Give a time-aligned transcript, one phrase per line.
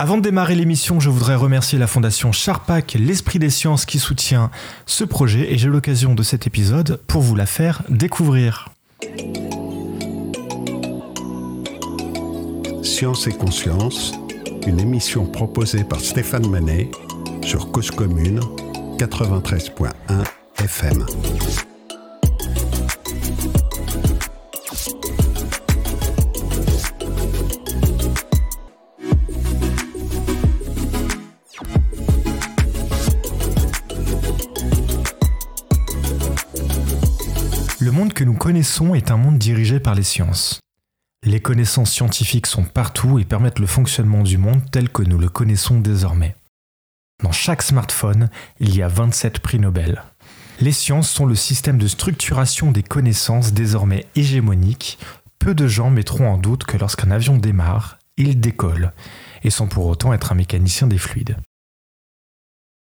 [0.00, 4.50] Avant de démarrer l'émission, je voudrais remercier la fondation Charpac, l'Esprit des Sciences qui soutient
[4.86, 8.70] ce projet et j'ai l'occasion de cet épisode pour vous la faire découvrir.
[12.82, 14.14] Science et conscience,
[14.66, 16.90] une émission proposée par Stéphane Manet
[17.42, 18.40] sur Cause Commune
[18.96, 19.90] 93.1
[20.64, 21.04] FM.
[38.24, 40.60] Nous connaissons est un monde dirigé par les sciences.
[41.24, 45.28] Les connaissances scientifiques sont partout et permettent le fonctionnement du monde tel que nous le
[45.28, 46.34] connaissons désormais.
[47.22, 50.02] Dans chaque smartphone, il y a 27 prix Nobel.
[50.60, 54.98] Les sciences sont le système de structuration des connaissances désormais hégémonique.
[55.38, 58.92] Peu de gens mettront en doute que lorsqu'un avion démarre, il décolle,
[59.42, 61.36] et sans pour autant être un mécanicien des fluides.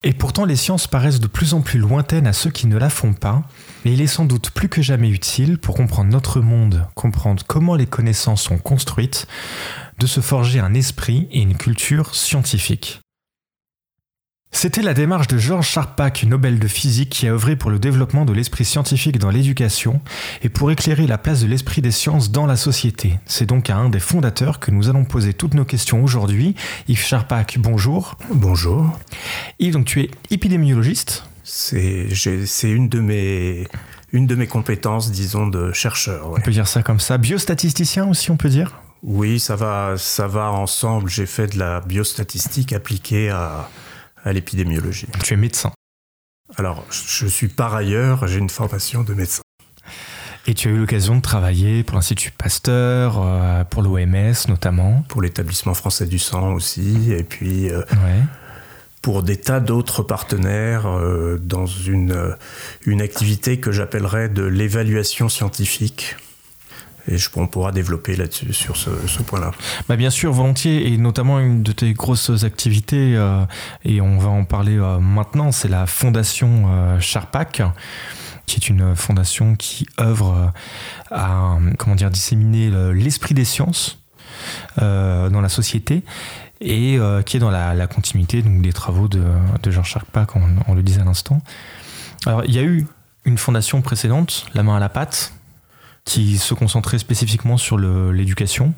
[0.04, 2.90] Et pourtant, les sciences paraissent de plus en plus lointaines à ceux qui ne la
[2.90, 3.44] font pas,
[3.86, 7.76] mais il est sans doute plus que jamais utile pour comprendre notre monde, comprendre comment
[7.76, 9.28] les connaissances sont construites,
[10.00, 13.00] de se forger un esprit et une culture scientifique.
[14.52, 18.24] C'était la démarche de Georges Charpak, Nobel de physique, qui a œuvré pour le développement
[18.24, 20.02] de l'esprit scientifique dans l'éducation
[20.42, 23.20] et pour éclairer la place de l'esprit des sciences dans la société.
[23.26, 26.56] C'est donc à un des fondateurs que nous allons poser toutes nos questions aujourd'hui.
[26.88, 28.18] Yves Charpak, bonjour.
[28.32, 28.98] Bonjour.
[29.60, 32.10] Yves, donc tu es épidémiologiste C'est
[32.64, 33.68] une de mes
[34.12, 36.32] une de mes compétences, disons, de chercheur.
[36.32, 37.18] On peut dire ça comme ça.
[37.18, 38.82] Biostatisticien aussi, on peut dire?
[39.04, 41.10] Oui, ça va, ça va ensemble.
[41.10, 43.70] J'ai fait de la biostatistique appliquée à,
[44.24, 45.08] à l'épidémiologie.
[45.24, 45.72] Tu es médecin.
[46.58, 49.42] Alors, je suis par ailleurs, j'ai une formation de médecin.
[50.48, 55.04] Et tu as eu l'occasion de travailler pour l'Institut Pasteur, euh, pour l'OMS notamment.
[55.10, 58.22] Pour l'établissement français du sang aussi, et puis euh, ouais.
[59.06, 62.36] Pour des tas d'autres partenaires euh, dans une,
[62.88, 66.16] une activité que j'appellerais de l'évaluation scientifique
[67.08, 68.90] et je, on pourra développer là-dessus sur ce,
[69.22, 69.52] point-là.
[69.88, 73.46] Bah bien sûr, volontiers, et notamment une de tes grosses activités, euh,
[73.84, 77.00] et on va en parler euh, maintenant, c'est la fondation euh,
[78.48, 80.52] qui est une fondation qui œuvre
[81.12, 84.00] à comment dire disséminer l'esprit des sciences
[84.78, 86.04] dans la société
[86.62, 89.24] et qui est dans la, continuité des travaux de,
[89.62, 91.42] de Jean Charpak, on, le disait à l'instant.
[92.26, 92.88] Alors il y a eu
[93.26, 95.34] une fondation précédente, La main à la pâte,
[96.06, 98.74] qui se concentrait spécifiquement sur l'éducation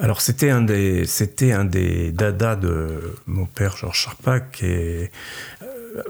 [0.00, 1.04] alors c'était un des
[1.52, 5.10] un des dadas de mon père Georges Charpak et
[5.62, 6.02] euh,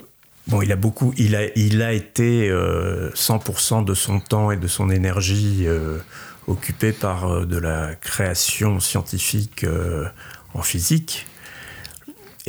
[0.46, 4.56] bon il a beaucoup il a il a été euh, 100% de son temps et
[4.56, 5.98] de son énergie euh,
[6.48, 10.06] occupé par euh, de la création scientifique euh,
[10.54, 11.26] en physique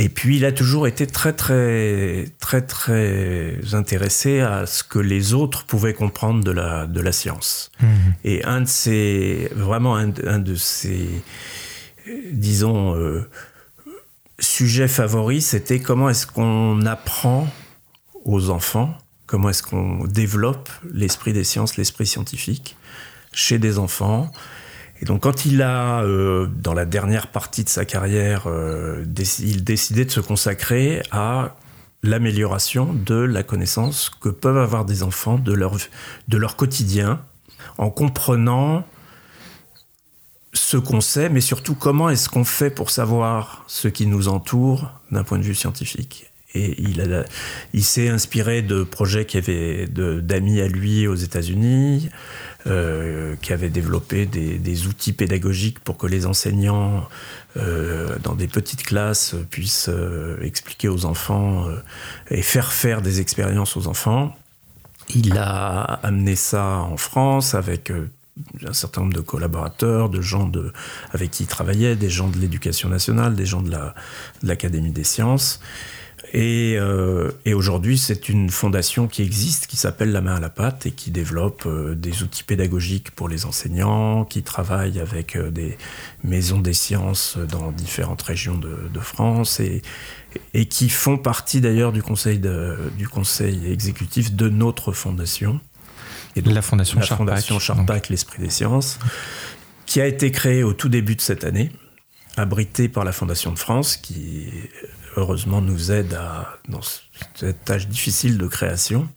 [0.02, 5.34] et puis il a toujours été très très très très intéressé à ce que les
[5.34, 7.70] autres pouvaient comprendre de la de la science.
[7.82, 7.88] Mmh.
[8.24, 11.10] Et un de ses vraiment un, un de ses
[12.32, 13.30] disons euh,
[14.40, 17.50] sujets favoris, c'était comment est-ce qu'on apprend
[18.24, 22.78] aux enfants, comment est-ce qu'on développe l'esprit des sciences, l'esprit scientifique
[23.32, 24.32] chez des enfants.
[25.02, 29.06] Et donc quand il a, euh, dans la dernière partie de sa carrière, euh,
[29.40, 31.56] il décidait de se consacrer à
[32.04, 35.78] l'amélioration de la connaissance que peuvent avoir des enfants de leur,
[36.28, 37.22] de leur quotidien,
[37.78, 38.86] en comprenant
[40.54, 44.92] ce qu'on sait, mais surtout comment est-ce qu'on fait pour savoir ce qui nous entoure
[45.12, 46.29] d'un point de vue scientifique.
[46.56, 46.82] Et
[47.74, 52.10] il, s'est inspiré de projets qui avaient d'amis à lui aux États-Unis,
[52.66, 57.08] euh, qui avaient développé des, outils pédagogiques pour que les enseignants,
[57.58, 61.68] euh, dans des petites classes, puissent euh, expliquer aux enfants
[62.32, 64.36] et faire faire des expériences aux enfants.
[65.14, 67.92] Il a amené ça en France avec
[68.66, 70.74] un certain nombre de collaborateurs, de gens de,
[71.12, 73.72] avec qui il travaillait, des gens de l'éducation nationale, des gens de
[74.42, 75.60] l'Académie la, de des sciences.
[76.32, 80.50] Et, euh, et aujourd'hui, c'est une fondation qui existe, qui s'appelle La main à la
[80.50, 85.50] pâte et qui développe euh, des outils pédagogiques pour les enseignants, qui travaille avec euh,
[85.50, 85.78] des
[86.24, 89.82] maisons des sciences dans différentes régions de, de France et,
[90.54, 95.60] et, qui font partie d'ailleurs du conseil, de, du conseil exécutif de notre fondation.
[96.36, 99.00] Et donc, la fondation la fondation Charpak, l'esprit des sciences,
[99.88, 101.72] qui a été créée au tout début de cette année,
[102.38, 104.48] abritée par la Fondation de France, qui
[105.16, 106.82] heureusement nous aide à, dans
[107.36, 109.08] cette tâche difficile de création.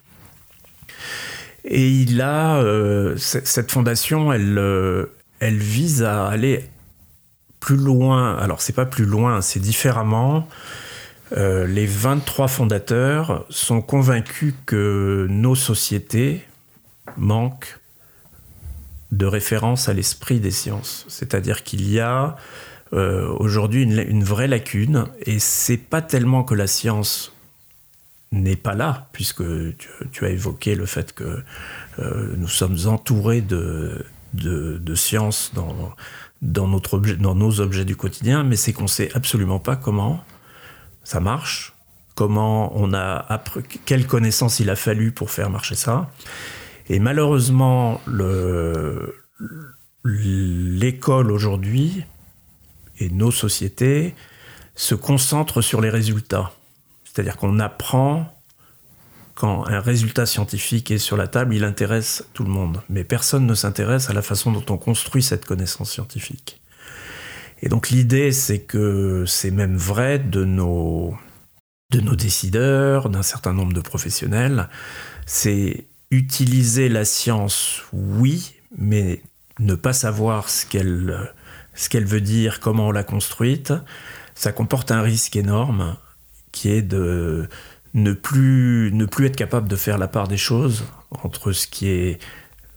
[1.65, 5.07] Et il a euh, cette fondation, elle, euh,
[5.39, 6.69] elle vise à aller
[7.61, 10.49] plus loin, alors c'est pas plus loin, c'est différemment.
[11.37, 16.43] Euh, les 23 fondateurs sont convaincus que nos sociétés
[17.17, 17.79] manquent
[19.13, 21.05] de référence à l'esprit des sciences.
[21.09, 22.37] C'est-à-dire qu'il y a
[22.95, 27.33] euh, aujourd'hui une, vraie lacune, et c'est pas tellement que la science
[28.33, 29.43] n'est pas là, puisque
[30.11, 31.43] tu, as évoqué le fait que
[31.99, 34.05] euh, nous sommes entourés de,
[34.35, 35.95] de, sciences dans,
[36.43, 40.23] dans, notre dans nos objets du quotidien, mais c'est qu'on sait absolument pas comment
[41.05, 41.73] ça marche,
[42.15, 46.11] comment on a appris, quelle connaissance il a fallu pour faire marcher ça.
[46.89, 48.01] Et malheureusement,
[50.05, 52.05] l'école aujourd'hui
[53.03, 54.15] et nos sociétés
[54.75, 56.53] se concentrent sur les résultats.
[57.05, 58.27] C'est-à-dire qu'on apprend
[59.35, 62.83] quand un résultat scientifique est sur la table, il intéresse tout le monde.
[62.89, 66.61] Mais personne ne s'intéresse à la façon dont on construit cette connaissance scientifique.
[67.63, 71.17] Et donc l'idée, c'est que c'est même vrai de nos,
[71.91, 74.69] de nos décideurs, d'un certain nombre de professionnels,
[75.27, 79.23] c'est utiliser la science, oui, mais
[79.61, 81.33] ne pas savoir ce qu'elle
[81.75, 83.73] ce qu'elle veut dire, comment on l'a construite,
[84.35, 85.97] ça comporte un risque énorme
[86.53, 87.49] qui est de
[87.95, 91.89] ne plus, ne plus être capable de faire la part des choses entre ce qui
[91.89, 92.19] est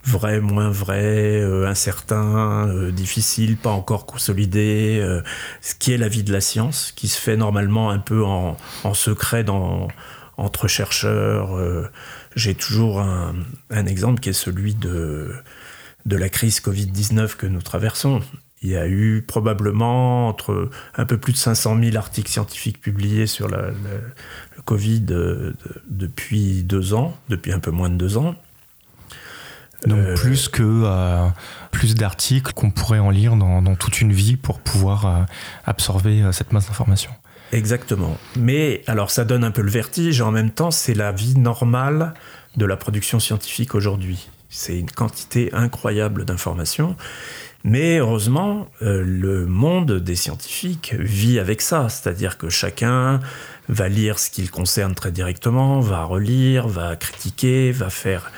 [0.04, 5.22] vrai, moins vrai, euh, incertain, euh, difficile, pas encore consolidé, euh,
[5.60, 8.56] ce qui est la vie de la science, qui se fait normalement un peu en,
[8.94, 9.88] secret dans,
[10.36, 11.58] entre chercheurs.
[12.36, 13.34] J'ai toujours un,
[13.86, 15.34] exemple qui est celui de,
[16.06, 18.22] de la crise Covid-19 que nous traversons.
[18.66, 23.28] Il y a eu probablement entre un peu plus de 500 000 articles scientifiques publiés
[23.28, 25.04] sur la, le Covid
[25.88, 28.34] depuis deux ans, depuis un peu moins de deux ans.
[29.86, 31.28] Donc euh, plus que euh,
[31.70, 35.22] plus d'articles qu'on pourrait en lire dans, toute une vie pour pouvoir euh,
[35.64, 37.12] absorber cette masse d'informations.
[37.52, 38.18] Exactement.
[38.36, 42.14] Mais alors ça donne un peu le vertige en même temps c'est la vie normale
[42.56, 44.28] de la production scientifique aujourd'hui.
[44.48, 46.96] C'est une quantité incroyable d'informations.
[47.64, 53.20] Mais heureusement, le monde des scientifiques vit avec ça, c'est-à-dire que chacun
[53.68, 58.30] va lire ce qu'il concerne très directement, va relire, va critiquer, va faire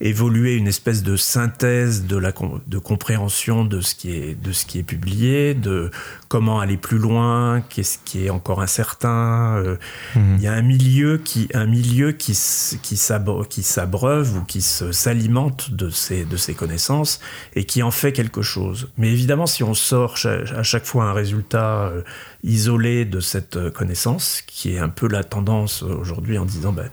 [0.00, 2.32] évoluer une espèce de synthèse de la
[2.66, 5.90] de compréhension de ce qui est de ce qui est publié, de
[6.28, 9.56] comment aller plus loin, qu'est-ce qui est encore incertain.
[9.56, 9.76] Euh,
[10.16, 10.36] mhm.
[10.38, 12.36] Il y a un milieu qui un milieu qui
[12.82, 17.20] qui s'abreuve ou qui s'alimente de ces de ces connaissances
[17.54, 18.88] et qui en fait quelque chose.
[18.98, 22.02] Mais évidemment, si on sort à chaque fois un résultat euh,
[22.42, 26.90] isolé de cette connaissance, qui est un peu la tendance aujourd'hui en disant ben,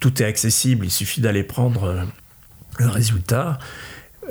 [0.00, 2.04] tout est accessible, il suffit d'aller prendre euh,
[2.78, 3.58] le résultat,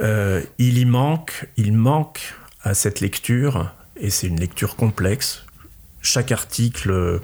[0.02, 5.46] euh, il y manque, il manque à cette lecture, et c'est une lecture complexe.
[6.02, 7.22] Chaque article,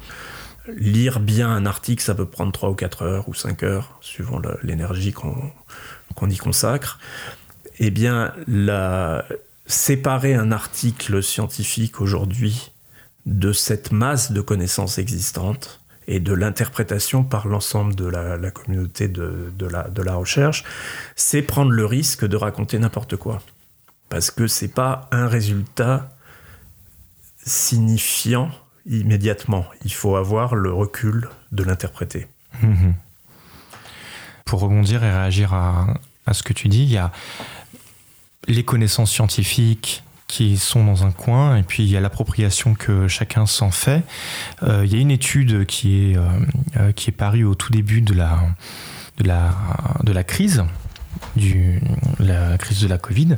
[0.68, 4.41] lire bien un article, ça peut prendre 3 ou 4 heures ou 5 heures, suivant
[4.63, 7.00] l'énergie qu'on y consacre.
[7.79, 8.33] Eh bien,
[9.65, 12.71] séparer un article scientifique aujourd'hui
[13.25, 19.51] de cette masse de connaissances existantes, et de l'interprétation par l'ensemble de la, communauté de,
[20.03, 20.63] la, recherche,
[21.15, 23.42] c'est prendre le risque de raconter n'importe quoi.
[24.09, 26.09] Parce que c'est pas un résultat
[27.45, 28.51] signifiant
[28.86, 29.65] immédiatement.
[29.86, 32.27] Il faut avoir le recul de l'interpréter.
[32.62, 32.96] Mhm.
[34.46, 35.96] Pour rebondir et réagir à,
[36.34, 37.12] ce que tu dis, il y a
[38.48, 43.09] les connaissances scientifiques, qui sont dans un coin, et puis il y a l'appropriation que
[43.09, 44.01] chacun s'en fait.
[44.63, 46.21] Euh, il y a une étude qui est, euh,
[46.77, 48.39] euh, qui est parue au tout début de la,
[49.17, 49.53] de la,
[50.03, 50.63] de la crise,
[51.35, 51.81] du,
[52.17, 53.35] la crise de la Covid,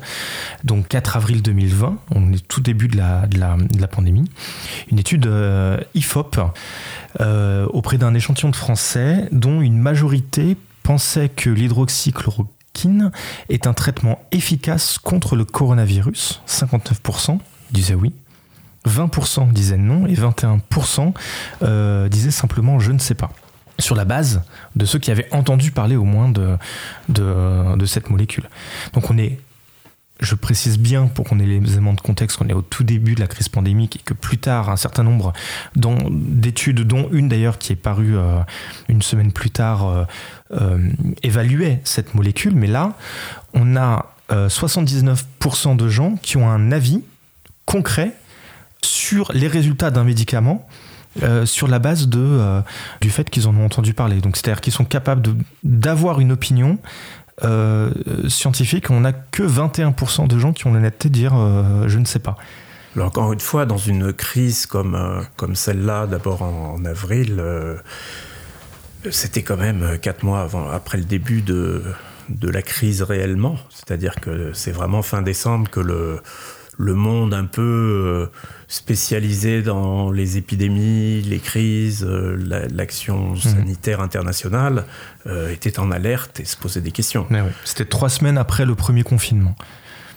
[0.63, 4.29] donc 4 avril 2020, on est tout début de la, de la, de la pandémie,
[4.91, 5.27] une étude
[5.95, 6.37] IFOP
[7.19, 12.62] auprès d'un échantillon de Français dont une majorité pensait que l'hydroxychloroquine
[13.49, 16.41] est un traitement efficace contre le coronavirus.
[16.47, 17.39] 59%
[17.71, 18.13] disaient oui.
[18.85, 21.13] 20% disaient non et 21%
[21.61, 23.31] euh, disaient simplement je ne sais pas.
[23.79, 24.43] Sur la base
[24.75, 26.57] de ceux qui avaient entendu parler au moins de,
[27.09, 28.47] de, cette molécule.
[28.93, 29.39] Donc on est
[30.19, 33.15] je précise bien pour qu'on ait les éléments de contexte qu'on est au tout début
[33.15, 35.33] de la crise pandémique et que plus tard un certain nombre
[35.75, 38.39] d'études, dont une d'ailleurs qui est parue euh,
[38.87, 40.05] une semaine plus tard, euh,
[41.23, 42.55] évaluait cette molécule.
[42.55, 42.93] Mais là,
[43.53, 47.03] on a 79% de gens qui ont un avis
[47.65, 48.13] concret
[48.81, 50.67] sur les résultats d'un médicament
[51.45, 52.61] sur la base de,
[53.01, 54.21] du fait qu'ils en ont entendu parler.
[54.21, 55.21] Donc c'est-à-dire qu'ils sont capables
[55.63, 56.77] d'avoir une opinion
[57.43, 57.91] euh,
[58.27, 62.05] scientifique, on n'a que 21% de gens qui ont l'honnêteté de dire euh, je ne
[62.05, 62.37] sais pas.
[62.95, 67.77] Alors encore une fois, dans une crise comme, euh, comme celle-là, d'abord en, avril, euh,
[69.11, 71.83] c'était quand même quatre mois avant, après le début de,
[72.29, 73.57] de la crise réellement.
[73.69, 76.21] C'est-à-dire que c'est vraiment fin décembre que le,
[76.77, 78.29] le monde un peu
[78.67, 83.37] spécialisé dans les épidémies, les crises, l'action mmh.
[83.37, 84.85] sanitaire internationale
[85.51, 87.27] était en alerte et se posait des questions.
[87.63, 89.55] C'était trois semaines après le premier confinement.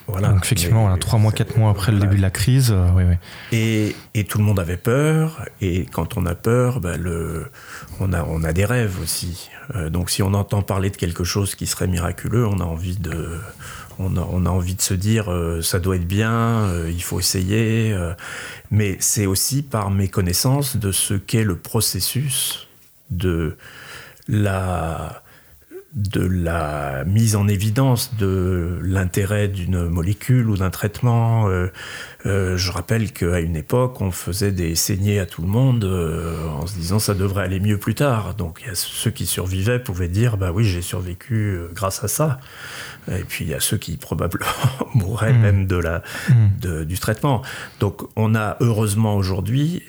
[0.07, 0.29] Voilà.
[0.29, 3.15] Donc effectivement, trois mois, quatre mois après le début de la crise, euh, oui, oui.
[3.51, 5.45] Et, et, tout le monde avait peur.
[5.61, 7.51] Et quand on a peur, ben le,
[7.99, 9.51] on, a, on a des rêves aussi.
[9.75, 12.97] Euh, donc si on entend parler de quelque chose qui serait miraculeux, on a envie
[12.97, 13.37] de,
[13.99, 17.19] on a, on a envie de se dire, euh, ça doit être bien, il faut
[17.19, 17.97] essayer.
[18.71, 22.69] mais c'est aussi par méconnaissance de ce qu'est le processus
[23.11, 23.57] de
[24.29, 25.23] la
[25.97, 31.49] de la mise en évidence de l'intérêt d'une molécule ou d'un traitement.
[31.49, 31.73] Euh,
[32.27, 36.47] euh, je rappelle qu'à une époque, on faisait des saignées à tout le monde euh,
[36.49, 38.35] en se disant ça devrait aller mieux plus tard.
[38.35, 42.41] Donc ceux qui survivaient pouvaient dire bah oui j'ai survécu grâce à ça.
[43.11, 44.45] Et puis il y a ceux qui probablement
[44.95, 45.41] mourraient mmh.
[45.41, 46.85] même de la, mmh.
[46.85, 47.41] du traitement.
[47.81, 49.83] Donc on a heureusement aujourd'hui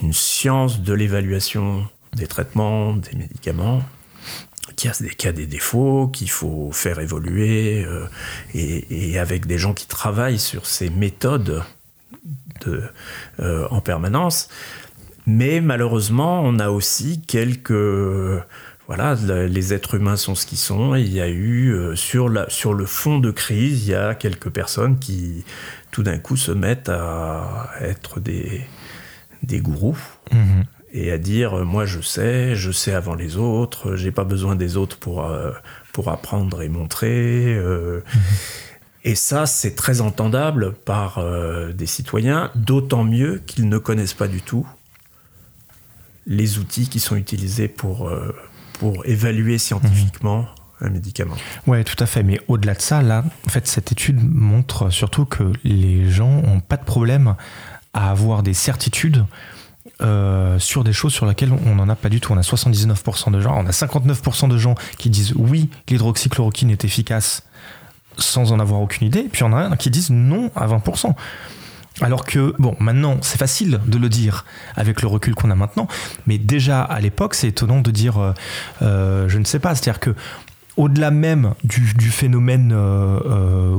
[0.00, 3.82] une science de l'évaluation des traitements, des médicaments,
[4.80, 8.06] qu'il y a des, défauts, qu'il faut faire évoluer, euh,
[8.54, 11.62] et, avec des gens qui travaillent sur ces méthodes
[12.64, 12.82] de,
[13.40, 14.48] euh, en permanence.
[15.26, 18.42] Mais malheureusement, on a aussi quelques...
[18.86, 19.14] Voilà,
[19.46, 20.96] les êtres humains sont ce qu'ils sont.
[20.96, 24.16] Il y a eu, euh, sur, la, sur le fond de crise, il y a
[24.16, 25.44] quelques personnes qui,
[25.92, 28.62] tout d'un coup, se mettent à être des,
[29.44, 29.98] des gourous.
[30.32, 34.24] Mmh et à dire euh, moi je sais, je sais avant les autres, j'ai pas
[34.24, 35.52] besoin des autres pour, euh,
[35.92, 37.54] pour apprendre et montrer.
[37.54, 38.00] Euh.
[38.14, 38.20] Mhm.
[39.02, 41.24] Et ça, c'est très entendable par
[41.72, 44.66] des citoyens, d'autant mieux qu'ils ne connaissent pas du tout
[46.26, 48.12] les outils qui sont utilisés pour,
[48.74, 50.44] pour évaluer scientifiquement.
[50.82, 51.36] Un médicament.
[51.66, 52.22] Ouais, tout à fait.
[52.22, 56.60] Mais au-delà de ça, là, en fait, cette étude montre surtout que les gens n'ont
[56.60, 57.36] pas de problème
[57.94, 59.24] à avoir des certitudes
[60.02, 62.32] euh, sur des choses sur lesquelles on n'en a pas du tout.
[62.32, 66.84] On a 79% de gens, on a 59% de gens qui disent oui, l'hydroxychloroquine est
[66.84, 67.42] efficace
[68.18, 71.14] sans en avoir aucune idée, puis on a un qui disent non à 20%.
[72.02, 74.44] Alors que, bon, maintenant, c'est facile de le dire
[74.76, 75.88] avec le recul qu'on a maintenant,
[76.26, 78.32] mais déjà à l'époque, c'est étonnant de dire, euh,
[78.82, 80.14] euh, je ne sais pas, c'est-à-dire que
[80.76, 82.74] au-delà même du, phénomène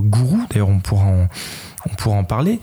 [0.02, 1.06] gourou, d'ailleurs on pourra
[1.90, 2.60] on pourra en parler,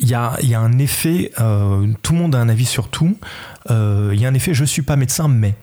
[0.00, 3.16] il y a, un effet, euh, tout le monde a un avis sur tout.
[3.70, 5.54] Euh, il y a un effet, je suis pas médecin, mais.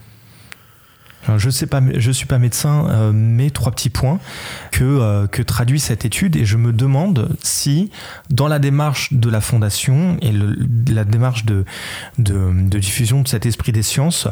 [1.37, 4.19] Je sais pas, je suis pas médecin, euh, mais trois petits points
[4.71, 7.91] que, traduit cette étude et je me demande si
[8.31, 10.33] dans la démarche de la fondation et
[10.91, 11.63] la démarche de,
[12.17, 14.27] diffusion de cet esprit des sciences,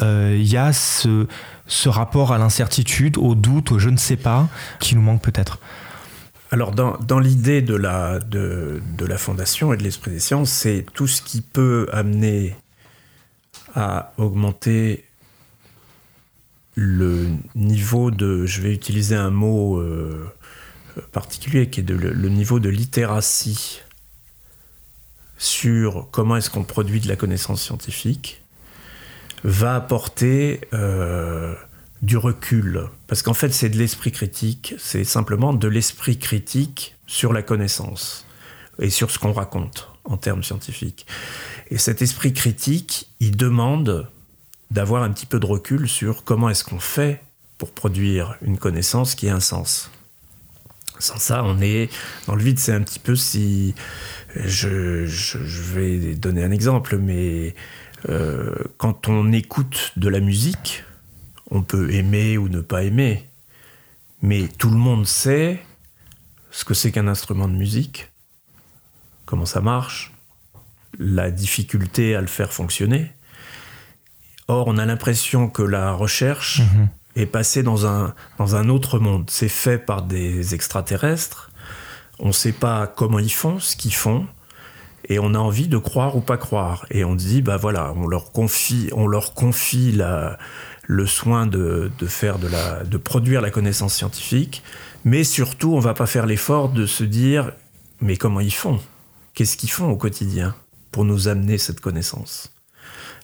[0.00, 1.28] il y a ce,
[1.68, 4.48] ce rapport à l'incertitude, au doute, au je ne sais pas
[4.80, 5.60] qui nous manque peut-être.
[6.52, 11.06] Alors, dans, l'idée de la, de, la fondation et de l'esprit des sciences, c'est tout
[11.06, 12.54] ce qui peut amener
[13.74, 15.06] à augmenter
[16.74, 20.30] le niveau de, je vais utiliser un mot euh,
[21.12, 23.80] particulier, qui est le, niveau de littératie
[25.38, 28.42] sur comment est-ce qu'on produit de la connaissance scientifique,
[29.42, 31.54] va apporter euh,
[32.02, 32.88] du recul.
[33.06, 38.26] Parce qu'en fait, c'est de l'esprit critique, c'est simplement de l'esprit critique sur la connaissance
[38.78, 41.06] et sur ce qu'on raconte en termes scientifiques.
[41.70, 44.08] Et cet esprit critique, il demande
[44.70, 47.22] d'avoir un petit peu de recul sur comment est-ce qu'on fait
[47.58, 49.90] pour produire une connaissance qui a un sens.
[50.98, 51.90] Sans ça, on est
[52.26, 52.58] dans le vide.
[52.58, 53.74] C'est un petit peu si...
[54.34, 55.04] Je,
[55.74, 57.54] vais donner un exemple, mais
[58.08, 60.84] euh, quand on écoute de la musique,
[61.52, 63.28] on peut aimer ou ne pas aimer,
[64.22, 65.60] mais tout le monde sait
[66.50, 68.10] ce que c'est qu'un instrument de musique,
[69.26, 70.12] comment ça marche,
[70.98, 73.12] la difficulté à le faire fonctionner.
[74.48, 76.88] Or, on a l'impression que la recherche mhm.
[77.16, 79.28] est passée dans un, dans un autre monde.
[79.28, 81.50] C'est fait par des extraterrestres.
[82.18, 84.26] On ne sait pas comment ils font, ce qu'ils font.
[85.08, 86.86] Et on a envie de croire ou pas croire.
[86.90, 90.38] Et on dit, bah voilà, on leur confie, on leur confie la,
[90.92, 94.62] le soin de, faire de, la, de produire la connaissance scientifique,
[95.04, 97.52] mais surtout on va pas faire l'effort de se dire
[98.00, 98.80] mais comment ils font?
[99.34, 100.54] Qu'est-ce qu'ils font au quotidien
[100.90, 102.52] pour nous amener cette connaissance?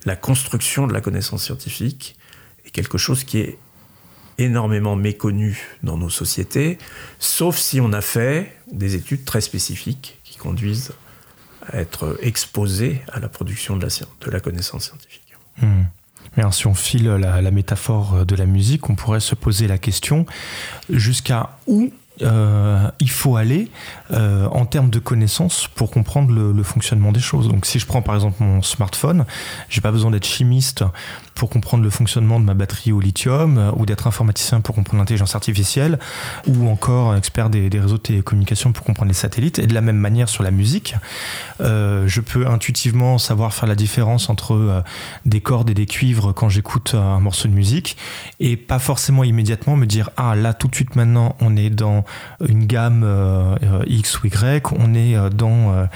[0.06, 2.16] La construction de la connaissance scientifique
[2.64, 3.58] est quelque chose qui est
[4.38, 6.78] énormément méconnu dans nos sociétés,
[7.18, 10.92] sauf si on a fait des études très spécifiques qui conduisent
[11.66, 13.88] à être exposés à la production de la,
[14.20, 15.34] de la connaissance scientifique.
[15.60, 15.82] Hmm.
[16.38, 20.24] Mais si on file la, métaphore de la musique, on pourrait se poser la question
[20.88, 21.90] jusqu'à où
[22.22, 23.70] euh, il faut aller
[24.12, 27.48] euh, en termes de connaissances pour comprendre le, fonctionnement des choses.
[27.48, 29.24] Donc si je prends par exemple mon smartphone,
[29.68, 30.84] j'ai pas besoin d'être chimiste
[31.34, 34.98] pour comprendre le fonctionnement de ma batterie au lithium, euh, ou d'être informaticien pour comprendre
[35.00, 35.98] l'intelligence artificielle,
[36.46, 39.58] ou encore expert des, réseaux de télécommunications pour comprendre les satellites.
[39.58, 40.94] Et de la même manière sur la musique,
[41.60, 44.82] je peux intuitivement savoir faire la différence entre
[45.26, 47.96] des cordes et des cuivres quand j'écoute un morceau de musique,
[48.40, 52.04] et pas forcément immédiatement me dire ah là tout de suite maintenant on est dans
[52.46, 55.86] une gamme euh, X ou Y, on est dans euh,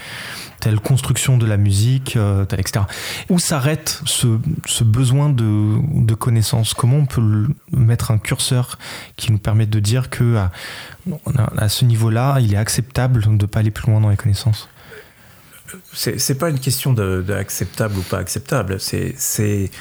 [0.59, 2.85] telle construction de la musique, euh, etc.
[3.29, 8.77] Où s'arrête ce, besoin de, de connaissance Comment on peut mettre un curseur
[9.15, 10.51] qui nous permette de dire que à,
[11.57, 14.69] à ce niveau-là, il est acceptable de ne pas aller plus loin dans les connaissances?
[15.91, 19.71] C'est pas une question de, de, acceptable ou pas acceptable, c'est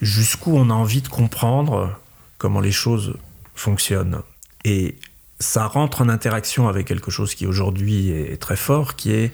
[0.00, 1.98] jusqu'où on a envie de comprendre
[2.38, 3.14] comment les choses
[3.54, 4.20] fonctionnent.
[4.64, 4.96] Et
[5.40, 9.32] ça rentre en interaction avec quelque chose qui aujourd'hui est très fort, qui est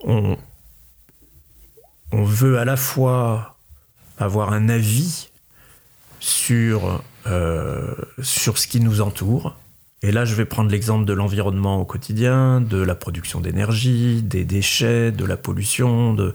[0.00, 0.36] on,
[2.12, 3.56] veut à la fois
[4.18, 5.28] avoir un avis
[6.20, 9.58] sur, euh, sur ce qui nous entoure.
[10.02, 14.44] Et là, je vais prendre l'exemple de l'environnement au quotidien, de la production d'énergie, des
[14.44, 16.14] déchets, de la pollution.
[16.14, 16.32] De...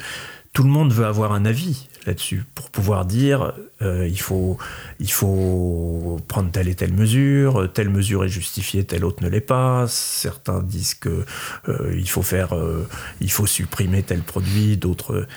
[0.54, 4.58] Tout le monde veut avoir un avis là-dessus pour pouvoir dire euh, il, faut,
[5.00, 9.42] il faut prendre telle et telle mesure, telle mesure est justifiée, telle autre ne l'est
[9.42, 9.86] pas.
[9.88, 11.26] Certains disent que
[11.70, 12.88] euh, il faut faire, euh,
[13.20, 15.28] il faut supprimer tel produit, d'autres.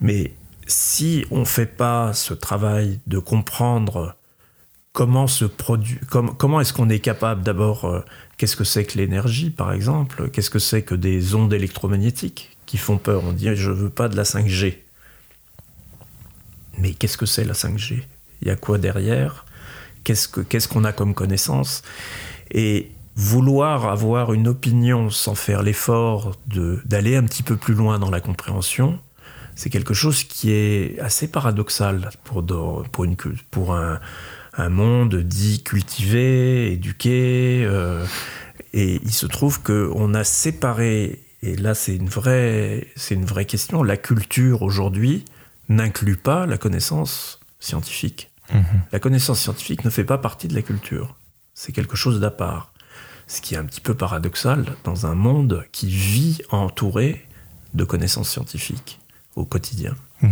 [0.00, 0.32] Mais
[0.66, 4.16] si on fait pas ce travail de comprendre
[4.92, 8.00] comment se produit, com comment est-ce qu'on est capable d'abord, euh,
[8.36, 12.78] qu'est-ce que c'est que l'énergie par exemple, qu'est-ce que c'est que des ondes électromagnétiques qui
[12.78, 13.22] font peur?
[13.24, 14.83] On dit je veux pas de la 5G
[16.78, 18.02] mais qu'est-ce que c'est la 5G
[18.42, 19.44] Il y a quoi derrière?
[20.04, 21.82] Qu'est-ce qu'on qu qu'on a comme connaissance?
[22.50, 28.10] Et vouloir avoir une opinion sans faire l'effort d'aller un petit peu plus loin dans
[28.10, 28.98] la compréhension,
[29.54, 32.44] c'est quelque chose qui est assez paradoxal pour,
[32.90, 33.16] pour, une,
[33.50, 34.00] pour un,
[34.56, 37.64] un monde dit cultivé, éduqué.
[37.64, 38.04] Euh,
[38.72, 43.96] et il se trouve qu'on a séparé, et là c'est une, une vraie question, la
[43.96, 45.24] culture aujourd'hui
[45.68, 48.30] n'inclut pas la connaissance scientifique.
[48.52, 48.60] Mmh.
[48.92, 51.16] La connaissance scientifique ne fait pas partie de la culture.
[51.54, 52.72] C'est quelque chose d'à part.
[53.26, 57.26] Ce qui est un petit peu paradoxal dans un monde qui vit entouré
[57.72, 59.00] de connaissances scientifiques
[59.34, 59.94] au quotidien.
[60.20, 60.30] Mmh.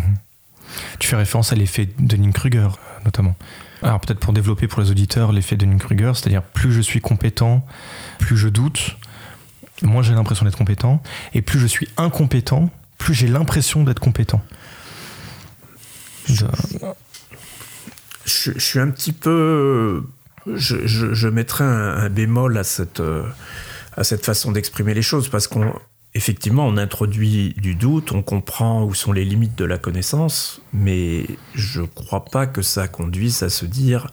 [0.99, 2.69] Tu fais référence à l'effet Dunning-Kruger,
[3.05, 3.35] notamment.
[3.83, 7.67] Alors peut-être pour développer pour les auditeurs l'effet Dunning-Kruger, c'est-à-dire plus je suis compétent,
[8.19, 8.97] plus je doute,
[9.83, 11.03] moins j'ai l'impression d'être compétent,
[11.35, 14.41] et plus je suis incompétent, plus j'ai l'impression d'être compétent.
[16.27, 16.47] Je,
[18.25, 20.03] je, suis un petit peu.
[20.47, 23.25] Je, je, mettrais un, un, bémol à cette, euh,
[23.97, 25.73] à cette façon d'exprimer les choses parce qu'on.
[26.15, 31.27] Effectivement, on introduit du doute, on comprend où sont les limites de la connaissance, mais
[31.55, 34.09] je ne crois pas que ça conduise à se dire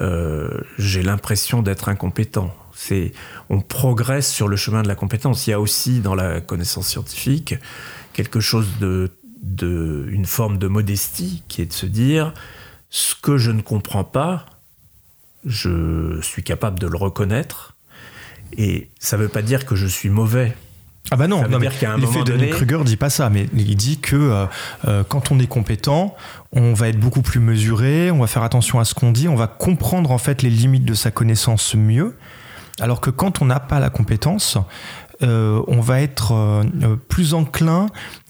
[0.00, 2.54] euh, j'ai l'impression d'être incompétent.
[2.74, 3.12] C'est
[3.50, 5.46] on progresse sur le chemin de la compétence.
[5.46, 7.56] Il y a aussi dans la connaissance scientifique
[8.12, 9.10] quelque chose de
[9.44, 12.32] de, une forme de modestie qui est de se dire
[12.90, 14.46] ce que je ne comprends pas,
[15.44, 17.74] je suis capable de le reconnaître.
[18.56, 20.56] Et ça ne veut pas dire que je suis mauvais.
[21.10, 22.48] Ah bah non, non l'effet de donné...
[22.48, 24.46] Kruger dit pas ça, mais il dit que euh,
[24.86, 26.16] euh, quand on est compétent,
[26.52, 29.34] on va être beaucoup plus mesuré, on va faire attention à ce qu'on dit, on
[29.34, 32.16] va comprendre en fait les limites de sa connaissance mieux,
[32.80, 34.56] alors que quand on n'a pas la compétence,
[35.22, 37.86] euh, on va être euh, plus enclin,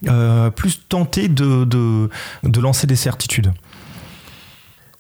[0.07, 2.11] euh, plus tenté de, de,
[2.43, 3.53] de, lancer des certitudes.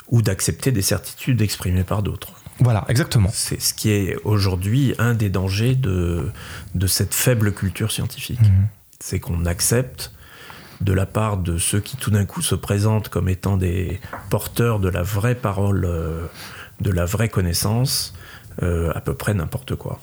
[0.08, 2.32] Ou d'accepter des certitudes exprimées par d'autres.
[2.60, 3.30] Voilà, exactement.
[3.32, 6.30] C'est ce qui est aujourd'hui un des dangers de,
[6.74, 8.40] de cette faible culture scientifique.
[8.40, 8.66] Mmh.
[9.00, 10.12] C'est qu'on accepte
[10.80, 14.78] de la part de ceux qui tout d'un coup se présentent comme étant des porteurs
[14.78, 15.88] de la vraie parole,
[16.80, 18.14] de la vraie connaissance,
[18.60, 20.00] à peu près n'importe quoi.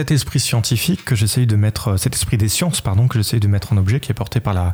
[0.00, 3.48] Cet esprit scientifique que j'essaye de mettre, cet esprit des sciences, pardon, que j'essaye de
[3.48, 4.72] mettre en objet, qui est porté par la,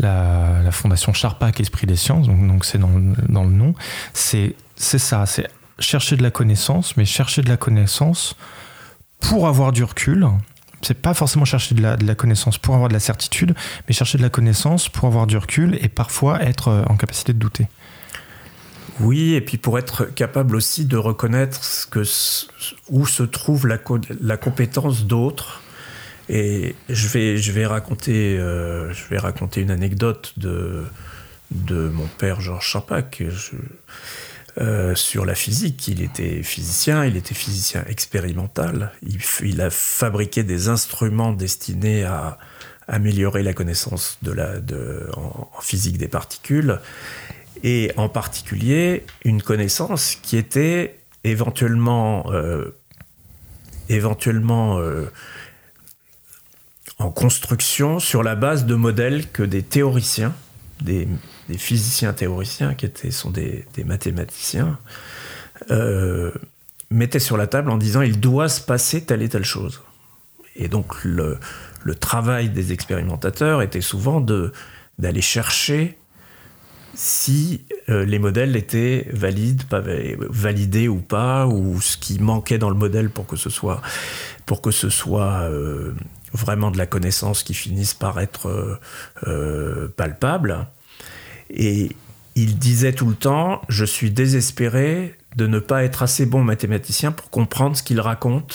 [0.00, 2.90] la, fondation Charpak Esprit des sciences, donc c'est dans,
[3.30, 3.74] dans, le nom,
[4.12, 8.36] c'est ça, c'est chercher de la connaissance, mais chercher de la connaissance
[9.18, 10.28] pour avoir du recul.
[10.82, 13.54] C'est pas forcément chercher de la, de la, connaissance pour avoir de la certitude,
[13.88, 17.32] mais chercher de la connaissance pour avoir du recul et parfois être euh, en capacité
[17.32, 17.66] de douter.
[19.00, 21.60] Oui, et puis pour être capable aussi de reconnaître
[22.90, 23.78] où se trouve la,
[24.36, 25.62] compétence d'autres.
[26.28, 27.64] Et je vais,
[28.08, 30.84] euh, raconter une anecdote de,
[31.68, 33.22] mon père Georges Champac
[34.58, 35.88] euh, sur la physique.
[35.88, 38.92] Il était physicien, il était physicien expérimental.
[39.42, 42.38] Il, a fabriqué des instruments destinés à
[42.86, 44.18] améliorer la connaissance
[45.16, 46.80] en physique des particules
[47.62, 52.70] et en particulier une connaissance qui était éventuellement, euh,
[53.88, 55.10] éventuellement euh,
[56.98, 60.34] en construction sur la base de modèles que des théoriciens,
[60.80, 61.06] des,
[61.58, 64.78] physiciens théoriciens qui étaient, sont des, mathématiciens,
[65.70, 66.32] euh,
[66.90, 69.82] mettaient sur la table en disant il doit se passer telle et telle chose.
[70.56, 71.38] Et donc le,
[71.82, 75.98] le travail des expérimentateurs était souvent d'aller chercher
[76.94, 82.76] si euh, les modèles étaient valides, validés ou pas, ou ce qui manquait dans le
[82.76, 83.80] modèle pour que ce soit,
[84.46, 85.94] pour que ce soit euh,
[86.32, 88.80] vraiment de la connaissance qui finisse par être
[89.26, 90.66] euh, palpable.
[91.50, 91.90] Et
[92.34, 97.12] il disait tout le temps, je suis désespéré de ne pas être assez bon mathématicien
[97.12, 98.54] pour comprendre ce qu'ils racontent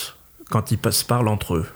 [0.50, 1.66] quand ils se parlent entre eux.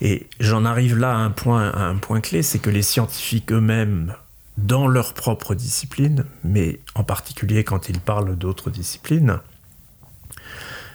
[0.00, 3.52] Et j'en arrive là à un point, à un point clé, c'est que les scientifiques
[3.52, 4.14] eux-mêmes
[4.56, 9.40] dans leur propre discipline, mais en particulier quand ils parlent d'autres disciplines,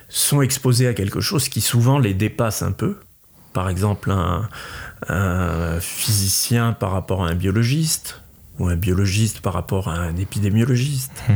[0.08, 2.98] sont exposés à quelque chose qui souvent les dépasse un peu.
[3.54, 8.22] Par exemple, un, physicien par rapport à un biologiste,
[8.58, 11.34] ou un biologiste par rapport à un épidémiologiste, mmh.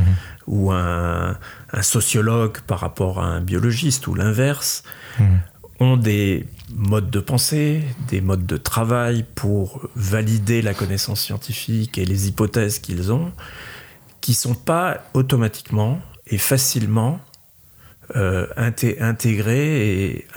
[0.47, 1.38] ou un,
[1.81, 4.83] sociologue par rapport à un biologiste, ou l'inverse,
[5.19, 5.23] mmh.
[5.97, 12.27] Des modes de pensée, des modes de travail pour valider la connaissance scientifique et les
[12.27, 13.31] hypothèses qu'ils ont,
[14.21, 17.19] qui sont pas automatiquement et facilement
[18.15, 20.27] euh, intégrés et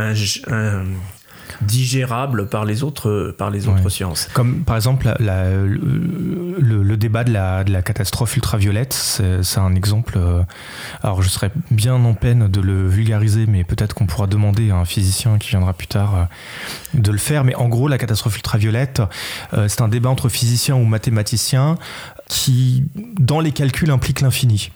[1.62, 4.28] digérable par les autres, par les autres sciences.
[4.34, 10.14] Comme par exemple le, débat de la, de la catastrophe ultraviolette, c'est un exemple.
[10.16, 10.42] Euh,
[11.02, 14.76] alors je serais bien en peine de le vulgariser, mais peut-être qu'on pourra demander à
[14.76, 16.24] un physicien qui viendra plus tard euh,
[16.94, 17.44] de le faire.
[17.44, 19.02] Mais en gros, la catastrophe ultraviolette,
[19.54, 21.76] euh, c'est un débat entre physiciens ou mathématiciens
[22.28, 22.84] qui,
[23.18, 24.70] dans les calculs, implique l'infini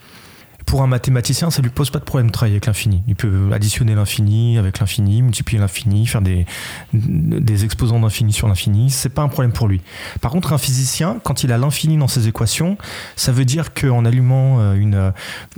[0.71, 3.03] pour un mathématicien, ça lui pose pas de problème de travailler avec l'infini.
[3.05, 6.45] Il peut additionner l'infini avec l'infini, multiplier l'infini, faire des,
[6.93, 8.89] des exposants d'infini sur l'infini.
[8.89, 9.81] C'est pas un problème pour lui.
[10.21, 12.77] Par contre, un physicien, quand il a l'infini dans ses équations,
[13.17, 15.11] ça veut dire qu'en allumant euh, une,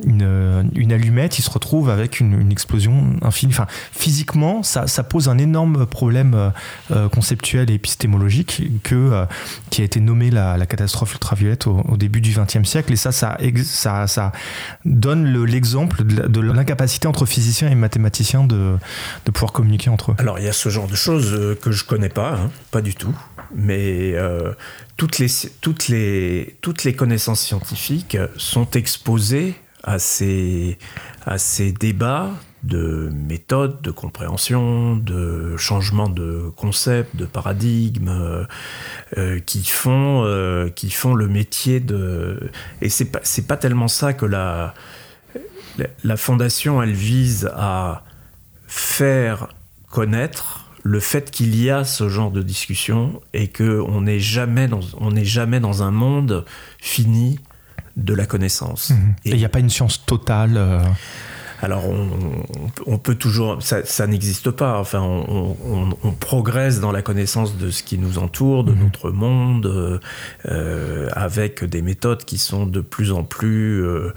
[0.03, 3.53] une, allumette, il se retrouve avec une, explosion infinie.
[3.53, 6.49] Enfin, physiquement, ça, ça, pose un énorme problème euh,
[6.89, 9.27] euh, conceptuel et épistémologique que,
[9.69, 12.93] qui a été nommé la, catastrophe ultraviolette au, début du XXe siècle.
[12.93, 13.37] Et ça, ça,
[14.07, 14.31] ça
[15.03, 18.77] donne l'exemple de l'incapacité entre physiciens et mathématiciens de,
[19.25, 20.15] de, pouvoir communiquer entre eux.
[20.17, 22.81] Alors il y a ce genre de choses euh, que je connais pas, hein, pas
[22.81, 23.13] du tout,
[23.53, 24.53] mais euh,
[24.95, 25.27] toutes, les,
[25.59, 30.77] toutes, les, toutes les connaissances scientifiques sont exposées à ces,
[31.25, 32.31] à ces débats
[32.63, 38.47] de méthodes, de compréhension, de changement de concept, de paradigme,
[39.17, 42.49] euh, qui, font, qui font le métier de...
[42.81, 44.73] Et c'est pas, pas tellement ça que la,
[46.03, 48.03] la fondation, elle vise à
[48.67, 49.49] faire
[49.89, 54.81] connaître le fait qu'il y a ce genre de discussion et qu'on n'est jamais, dans,
[54.99, 56.45] on jamais dans un monde
[56.79, 57.39] fini
[57.95, 58.89] de la connaissance.
[58.89, 59.15] Mmh.
[59.25, 60.57] Et il n'y a pas une science totale
[61.63, 61.85] alors
[62.85, 64.77] on, peut toujours, ça, n'existe pas.
[64.77, 68.83] Enfin, on, progresse dans la connaissance de ce qui nous entoure, de mhm.
[68.83, 70.01] notre monde,
[70.45, 74.13] euh, avec des méthodes qui sont de plus en plus euh,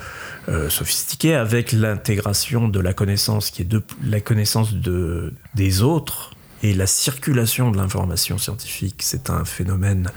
[0.48, 6.32] euh, sophistiquées, avec l'intégration de la connaissance qui est de la connaissance de, des autres
[6.64, 9.02] et la circulation de l'information scientifique.
[9.04, 10.10] C'est un phénomène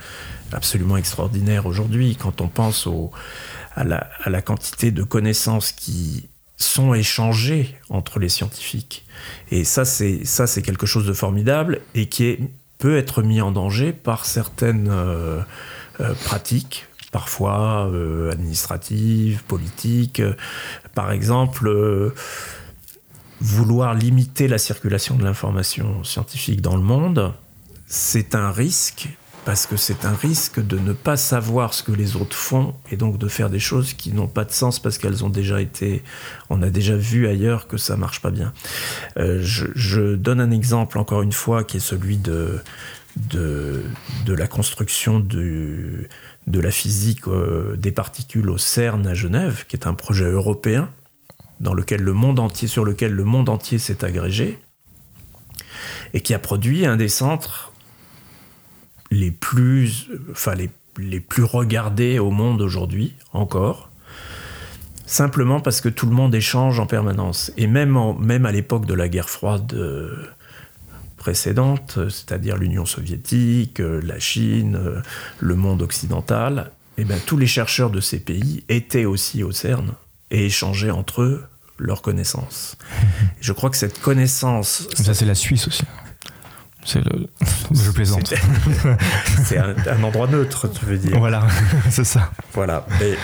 [0.50, 2.88] absolument extraordinaire aujourd'hui quand on pense
[3.76, 6.28] à, la, à la quantité de connaissances qui
[6.62, 9.04] sont échangés entre les scientifiques.
[9.50, 12.38] Et ça, c'est ça, c'est quelque chose de formidable et qui
[12.78, 15.40] peut être mis en danger par certaines euh,
[16.00, 20.22] euh, pratiques parfois euh, administratives, politiques.
[20.94, 22.12] Par exemple,
[23.40, 27.32] vouloir limiter la circulation de l'information scientifique dans le monde,
[27.86, 29.08] c'est un risque
[29.50, 32.96] parce que c'est un risque de ne pas savoir ce que les autres font et
[32.96, 36.04] donc de faire des choses qui n'ont pas de sens parce qu'elles ont déjà été,
[36.50, 38.52] on a déjà vu ailleurs que ça marche pas bien.
[39.16, 42.60] Euh, je, donne un exemple encore une fois qui est celui de
[43.16, 43.82] de,
[44.24, 46.08] de la construction du,
[46.46, 50.90] de la physique euh, des particules au CERN à Genève, qui est un projet européen
[51.58, 54.60] dans lequel le monde entier, sur lequel le monde entier s'est agrégé,
[56.14, 57.69] et qui a produit un des centres
[59.10, 63.90] les plus, enfin les, les plus regardés au monde aujourd'hui encore,
[65.06, 67.52] simplement parce que tout le monde échange en permanence.
[67.56, 70.14] Et même, en, même à l'époque de la guerre froide euh,
[71.16, 75.00] précédente, c'est-à-dire l'Union soviétique, euh, la Chine, euh,
[75.40, 79.92] le monde occidental, eh bien, tous les chercheurs de ces pays étaient aussi au CERN
[80.30, 81.44] et échangeaient entre eux
[81.78, 82.76] leurs connaissances.
[83.40, 84.86] Je crois que cette connaissance...
[84.94, 85.82] Ça, c'est la Suisse aussi.
[86.84, 87.26] C'est le...
[87.72, 88.32] Je plaisante.
[89.44, 91.18] C'est un, un, endroit neutre, tu veux dire.
[91.18, 91.46] Voilà,
[91.90, 92.30] c'est ça.
[92.52, 92.86] Voilà.
[93.00, 93.16] Mais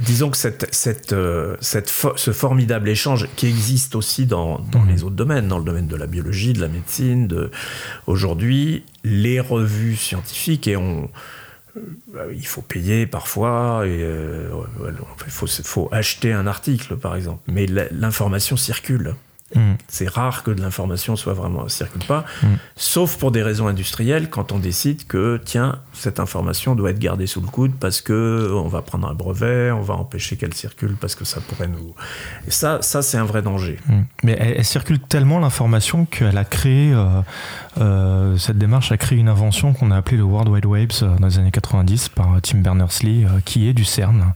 [0.00, 4.80] disons que cette, cette, euh, cette fo ce formidable échange qui existe aussi dans, dans
[4.80, 4.88] mmh.
[4.88, 7.50] les autres domaines, dans le domaine de la biologie, de la médecine, de...
[8.06, 11.10] aujourd'hui, les revues scientifiques, et on,
[11.76, 14.48] euh, il faut payer parfois, et, euh,
[15.24, 19.14] il faut, faut, acheter un article par exemple, mais l'information circule.
[19.54, 19.74] Mm.
[19.88, 22.46] C'est rare que de l'information soit vraiment circule pas, mm.
[22.76, 27.26] sauf pour des raisons industrielles quand on décide que tiens cette information doit être gardée
[27.26, 30.96] sous le coude parce que on va prendre un brevet, on va empêcher qu'elle circule
[31.00, 31.94] parce que ça pourrait nous.
[32.46, 33.78] Et ça, ça c'est un vrai danger.
[33.86, 34.00] Mm.
[34.24, 37.20] Mais elle, elle, circule tellement l'information qu'elle a créé euh,
[37.78, 41.16] euh, cette démarche a créé une invention qu'on a appelée le World Wide Webs euh,
[41.16, 44.34] dans les années 90 par Tim Berners-Lee, euh, qui est du CERN.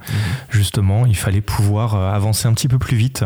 [0.51, 3.25] Justement, il fallait pouvoir avancer un petit peu plus vite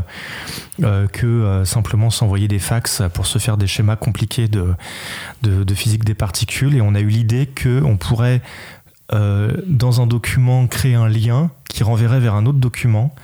[1.13, 1.80] que simplement
[2.11, 4.75] s'envoyer des fax pour se faire des schémas compliqués de,
[5.43, 6.77] de, de physique des particules.
[6.77, 8.41] Et on a eu l'idée qu'on pourrait,
[9.13, 13.15] euh, dans un document, créer un lien qui renverrait vers un autre document.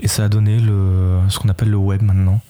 [0.00, 2.40] Et ça a donné le, ce qu'on appelle le web maintenant,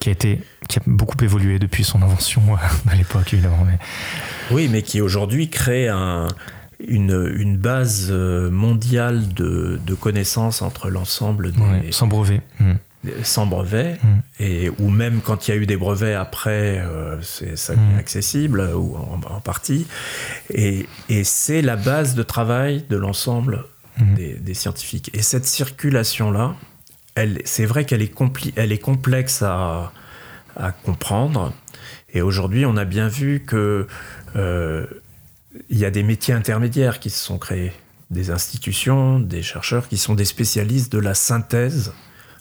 [0.00, 2.42] qui a, été, qui a beaucoup évolué depuis son invention
[2.90, 3.64] à l'époque, évidemment.
[3.66, 3.78] Mais...
[4.50, 6.28] Oui, mais qui aujourd'hui crée un,
[6.86, 11.60] une, une, base mondiale de, de connaissances entre l'ensemble des...
[11.60, 12.40] Ouais, sans brevet.
[12.60, 12.74] Mmh
[13.22, 14.08] sans brevet, mmh.
[14.40, 17.98] et, ou même quand il y a eu des brevets après, euh, ça devient mmh.
[17.98, 19.86] accessible, ou en, en partie.
[20.52, 23.64] Et, et c'est la base de travail de l'ensemble
[24.16, 25.10] des, des, scientifiques.
[25.14, 26.56] Et cette circulation-là,
[27.44, 28.12] c'est vrai qu'elle est,
[28.56, 29.92] elle est complexe à,
[30.56, 31.52] à comprendre.
[32.12, 33.86] Et aujourd'hui, on a bien vu que
[34.36, 34.86] euh,
[35.68, 37.72] il y a des métiers intermédiaires qui se sont créés,
[38.10, 41.92] des institutions, des chercheurs qui sont des spécialistes de la synthèse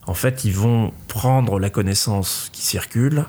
[0.07, 3.25] en fait, ils vont prendre la connaissance qui circule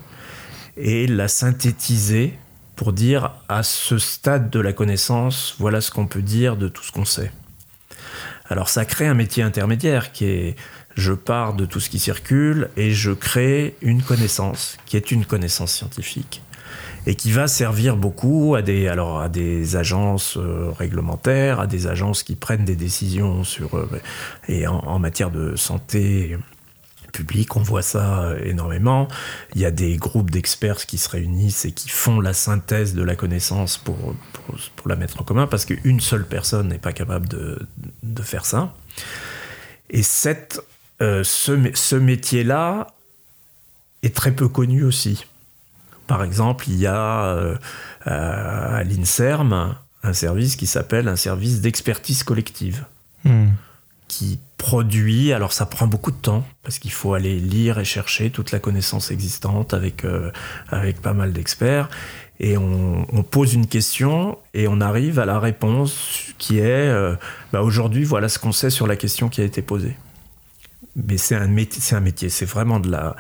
[0.77, 2.35] et la synthétiser
[2.77, 6.83] pour dire à ce stade de la connaissance, voilà ce qu'on peut dire de tout
[6.83, 7.31] ce qu'on sait.
[8.49, 10.57] Alors ça crée un métier intermédiaire qui est
[10.97, 15.25] je pars de tout ce qui circule et je crée une connaissance qui est une
[15.25, 16.41] connaissance scientifique
[17.07, 22.65] et qui va servir beaucoup à des, agences euh, réglementaires, à des agences qui prennent
[22.65, 26.39] des décisions sur, euh, en, matière de santé
[27.15, 29.09] public, on voit ça énormément.
[29.55, 33.03] Il y a des groupes d'experts qui se réunissent et qui font la synthèse de
[33.03, 33.97] la connaissance pour,
[34.33, 37.67] pour, pour la mettre en commun, parce qu'une seule personne n'est pas capable de,
[38.03, 38.75] de, faire ça.
[39.91, 40.61] Et cette,
[41.01, 42.89] euh, ce, ce métier-là
[44.03, 45.25] est très peu connu aussi.
[46.07, 47.57] Par exemple, il y a euh,
[48.05, 52.85] à l'INSERM un service qui s'appelle un service d'expertise collective.
[53.25, 53.47] Mmh
[54.09, 58.31] qui produit, alors ça prend beaucoup de temps, parce qu'il faut aller lire et chercher
[58.31, 60.31] toute la connaissance existante avec, euh,
[60.71, 61.91] avec pas mal d'experts,
[62.41, 67.15] et on, pose une question et on arrive à la réponse qui est, euh,
[67.53, 69.97] bah aujourd'hui voilà ce qu'on sait sur la question qui a été posée.
[70.97, 73.17] Mais c'est un métier, c'est un métier, c'est vraiment de la,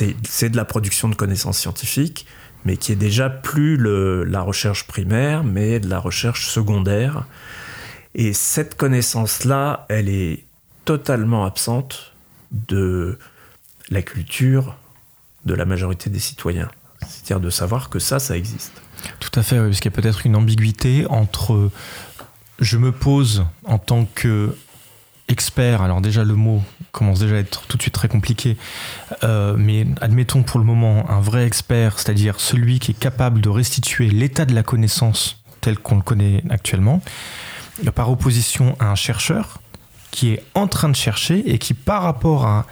[0.00, 2.26] de la production de connaissances scientifiques,
[2.64, 7.26] mais qui est déjà plus le, la recherche primaire, mais de la recherche secondaire.
[8.16, 10.49] Et cette connaissance-là, elle est
[10.90, 12.14] totalement absente
[12.50, 13.16] de
[13.90, 14.76] la culture
[15.44, 16.68] de la majorité des citoyens.
[17.06, 18.72] C'est-à-dire de savoir que ça, ça existe.
[19.20, 21.70] Tout à fait, oui, parce qu'il y a peut-être une ambiguïté entre
[22.58, 24.56] je me pose en tant que
[25.28, 28.56] expert, alors déjà le mot commence déjà à être tout de suite très compliqué,
[29.22, 33.48] euh, mais admettons pour le moment un vrai expert, c'est-à-dire celui qui est capable de
[33.48, 37.00] restituer l'état de la connaissance tel qu'on le connaît actuellement,
[37.94, 39.59] par opposition à un chercheur
[40.10, 42.66] qui est en train de chercher et qui, par rapport à,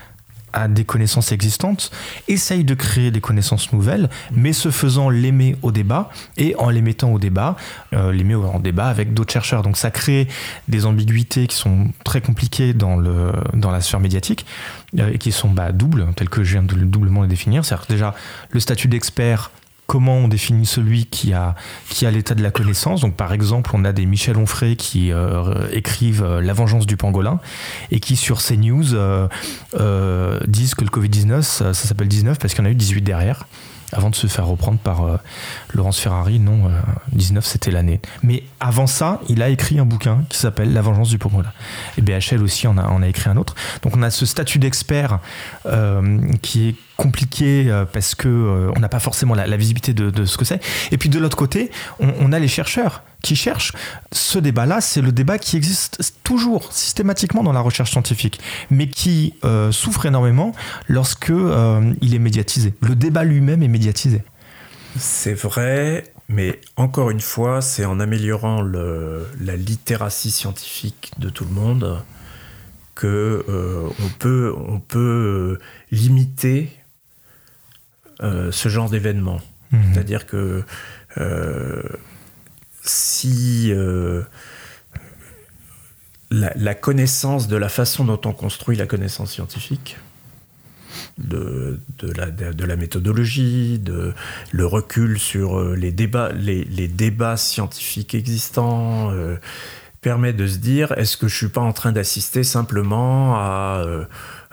[0.71, 1.93] des connaissances existantes,
[2.27, 6.81] essaye de créer des connaissances nouvelles, mais se faisant l'aimer au débat et en les
[6.81, 7.55] mettant au débat,
[7.93, 9.63] euh, l'aimer en débat avec d'autres chercheurs.
[9.63, 10.27] Donc ça crée
[10.67, 14.47] des ambiguïtés qui sont très compliquées dans, le, dans la sphère médiatique
[14.99, 17.65] euh, et qui sont bah, doubles, telles que je viens de doublement les définir.
[17.65, 18.15] C'est-à-dire déjà
[18.51, 19.53] le statut d'expert
[19.89, 21.57] comment on définit celui qui a,
[21.89, 23.01] qui a l'état de la connaissance.
[23.01, 26.99] Donc, par exemple, on a des Michel Onfray qui euh, écrivent euh, La vengeance du
[26.99, 27.41] pangolin
[27.91, 32.63] et qui, sur CNews, euh, disent que le Covid-19, ça, ça s'appelle 19 parce qu'il
[32.63, 33.47] y en a eu 18 derrière
[33.93, 35.17] avant de se faire reprendre par euh,
[35.73, 36.39] Laurence Ferrari.
[36.39, 36.71] Non,
[37.13, 38.01] 19 euh, c'était l'année.
[38.23, 41.53] Mais avant ça, il a écrit un bouquin qui s'appelle La vengeance du Pangolin.
[41.97, 43.55] Et BHL aussi en a, a écrit un autre.
[43.83, 45.21] Donc on a ce statut d'expert
[45.67, 50.45] euh, qui est compliqué parce que on n'a pas forcément la, visibilité de, ce que
[50.45, 50.61] c'est.
[50.91, 51.71] Et puis de l'autre côté,
[52.01, 53.73] on a les chercheurs qui cherchent.
[54.13, 58.41] Ce débat-là, c'est le débat qui existe toujours, systématiquement dans la recherche scientifique,
[58.71, 60.53] mais qui euh, souffre énormément
[60.87, 62.75] lorsque euh, il est médiatisé.
[62.81, 64.23] Le débat lui-même est médiatisé.
[64.97, 71.45] C'est vrai, mais encore une fois, c'est en améliorant le, la littératie scientifique de tout
[71.45, 72.03] le monde
[72.95, 75.59] que euh, on peut, on peut
[75.91, 76.73] limiter
[78.21, 79.41] ce genre d'événement.
[79.71, 79.79] Mmh.
[79.93, 80.65] C'est-à-dire que
[82.89, 84.23] si euh,
[86.31, 89.97] la, connaissance de la façon dont on construit la connaissance scientifique,
[91.19, 94.15] de, la, méthodologie, de,
[94.53, 99.37] le recul sur euh, les débats, les, débats scientifiques existants, euh,
[100.01, 103.85] permet de se dire est-ce que je suis pas en train d'assister simplement à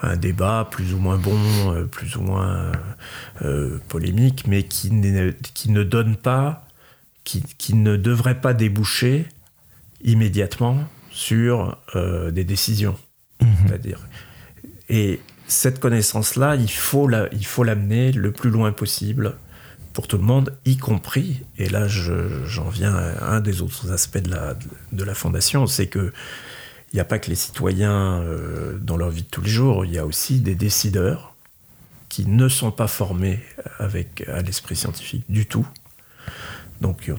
[0.01, 1.37] un débat plus ou moins bon,
[1.91, 2.71] plus ou moins
[3.87, 4.89] polémique, mais qui,
[5.53, 6.64] qui ne donne pas
[7.25, 9.25] qui, ne devrait pas déboucher
[10.01, 10.77] immédiatement
[11.11, 12.97] sur euh, des décisions.
[13.41, 13.49] Mhm.
[13.65, 13.99] C'est-à-dire,
[14.89, 19.35] et cette connaissance-là, il faut l'amener le plus loin possible
[19.93, 24.17] pour tout le monde, y compris, et là j'en viens à un des autres aspects
[24.17, 24.53] de la,
[24.91, 26.11] de la fondation, c'est que
[26.91, 29.85] il n'y a pas que les citoyens euh, dans leur vie de tous les jours,
[29.85, 31.35] il y a aussi des décideurs
[32.09, 33.39] qui ne sont pas formés
[33.79, 35.65] avec, à l'esprit scientifique du tout,
[36.81, 37.09] donc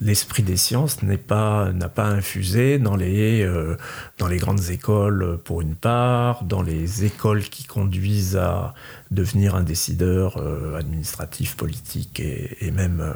[0.00, 3.76] l'esprit des sciences n'a pas, pas infusé dans les, euh,
[4.18, 8.74] dans les grandes écoles pour une part, dans les écoles qui conduisent à
[9.10, 13.12] devenir un décideur euh, administratif, politique et, même euh,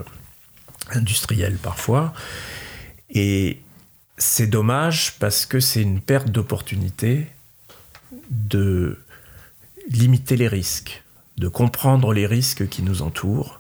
[0.91, 2.13] industriel parfois.
[3.11, 3.63] Et
[4.19, 7.29] c'est dommage parce que c'est une perte d'opportunité
[8.31, 8.99] de
[9.91, 11.03] limiter les risques,
[11.39, 13.58] de comprendre les risques qui nous entourent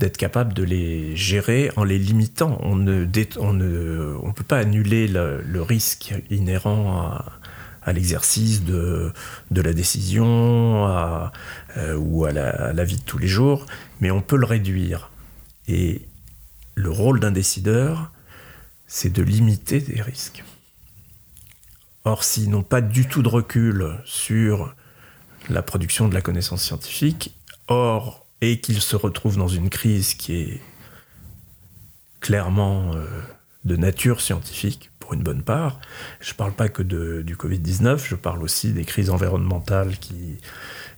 [0.00, 2.58] d'être capable de les gérer en les limitant.
[2.62, 7.22] On ne, peut pas annuler le, risque inhérent
[7.82, 9.12] à, l'exercice de,
[9.50, 11.32] de, la décision à,
[11.76, 13.66] euh, ou à la, la, vie de tous les jours,
[14.00, 15.10] mais on peut le réduire.
[15.68, 16.08] Et
[16.74, 18.10] le rôle d'un décideur,
[18.86, 20.44] c'est de limiter des risques.
[22.04, 24.74] Or, s'ils n'ont pas du tout de recul sur
[25.50, 27.34] la production de la connaissance scientifique,
[28.40, 30.60] et qu'il se retrouve dans une crise qui est
[32.20, 33.06] clairement euh,
[33.64, 35.80] de nature scientifique, pour une bonne part.
[36.20, 40.38] Je ne parle pas que du Covid-19, je parle aussi des crises environnementales qui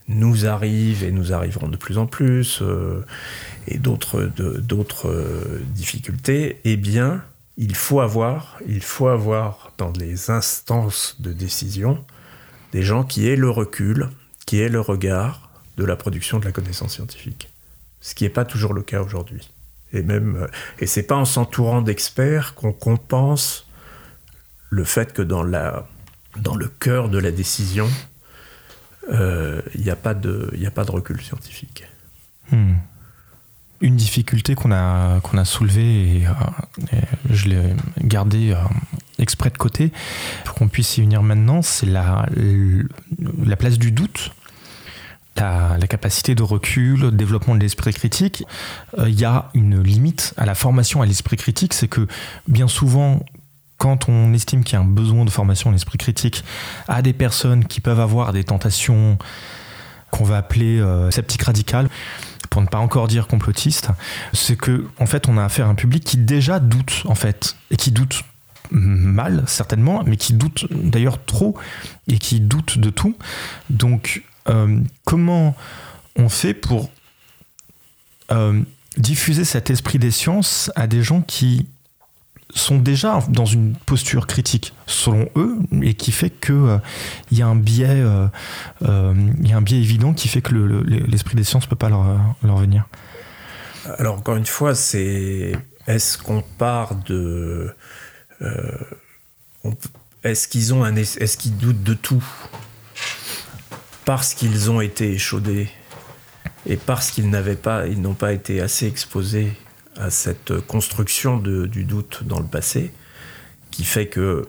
[0.09, 3.05] nous arrivent et nous arriveront de plus en plus, euh,
[3.68, 4.18] et d'autres
[5.09, 6.61] euh, difficultés.
[6.64, 7.22] Eh bien,
[7.57, 12.05] il faut avoir, il faut avoir dans les instances de décision
[12.72, 14.09] des gens qui aient le recul,
[14.47, 15.41] qui aient le regard,
[15.77, 17.51] de la production de la connaissance scientifique.
[18.01, 19.49] Ce qui n'est pas toujours le cas aujourd'hui.
[19.93, 20.47] Et même, euh,
[20.79, 23.66] et c'est pas en s'entourant d'experts qu'on compense
[24.70, 25.87] le fait que dans, la,
[26.39, 27.89] dans le cœur de la décision,
[29.11, 31.85] euh, il n'y a, pas de, a pas de recul scientifique.
[32.51, 32.75] Hmm.
[33.81, 37.01] Une difficulté qu'on a, a soulevée, et, euh,
[37.31, 38.57] je l'ai gardée
[39.18, 39.93] exprès de côté,
[40.45, 42.27] pour qu'on puisse y venir maintenant, c'est la,
[43.45, 44.33] la place du doute
[45.37, 48.45] la, capacité de recul, le développement de l'esprit critique,
[48.97, 52.07] il euh, y a une limite à la formation à l'esprit critique, c'est que
[52.49, 53.24] bien souvent,
[53.78, 56.45] quand on estime qu'il y a un besoin de formation à l'esprit critique
[56.89, 59.18] à des personnes qui peuvent avoir des tentations
[60.11, 61.89] qu'on va appeler euh, sceptiques radicales,
[62.51, 63.89] pour ne pas encore dire complotistes,
[64.35, 67.57] c'est que en fait on a affaire à un public qui déjà doute en fait
[67.70, 68.22] et qui doute
[68.70, 71.57] mal certainement, mais qui doute d'ailleurs trop
[72.09, 73.16] et qui doute de tout.
[73.70, 75.55] Donc euh, comment
[76.16, 76.90] on fait pour
[78.30, 78.61] euh,
[78.97, 81.66] diffuser cet esprit des sciences à des gens qui
[82.55, 86.80] sont déjà dans une posture critique, selon eux, et qui fait qu'il
[87.30, 88.03] il y, a un biais,
[88.82, 92.05] y a un biais évident qui fait que l'esprit des sciences ne peut pas leur,
[92.43, 92.86] leur venir?
[93.99, 95.53] Alors, encore une fois, c'est.
[95.86, 97.74] Est-ce qu'on part de.
[100.22, 100.95] est-ce qu'ils ont un.
[100.97, 102.22] Est-ce qu'ils doutent de tout?
[104.05, 105.68] Parce qu'ils ont été échaudés
[106.66, 109.53] et parce qu'ils n'avaient pas, ils n'ont pas été assez exposés
[109.96, 112.92] à cette construction du doute dans le passé,
[113.70, 114.48] qui fait que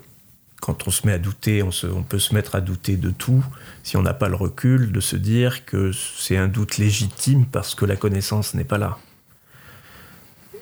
[0.61, 3.43] quand on se met à douter, on, on peut se mettre à douter de tout
[3.83, 7.75] si on n'a pas le recul de se dire que c'est un doute légitime parce
[7.75, 8.97] que la connaissance n'est pas là.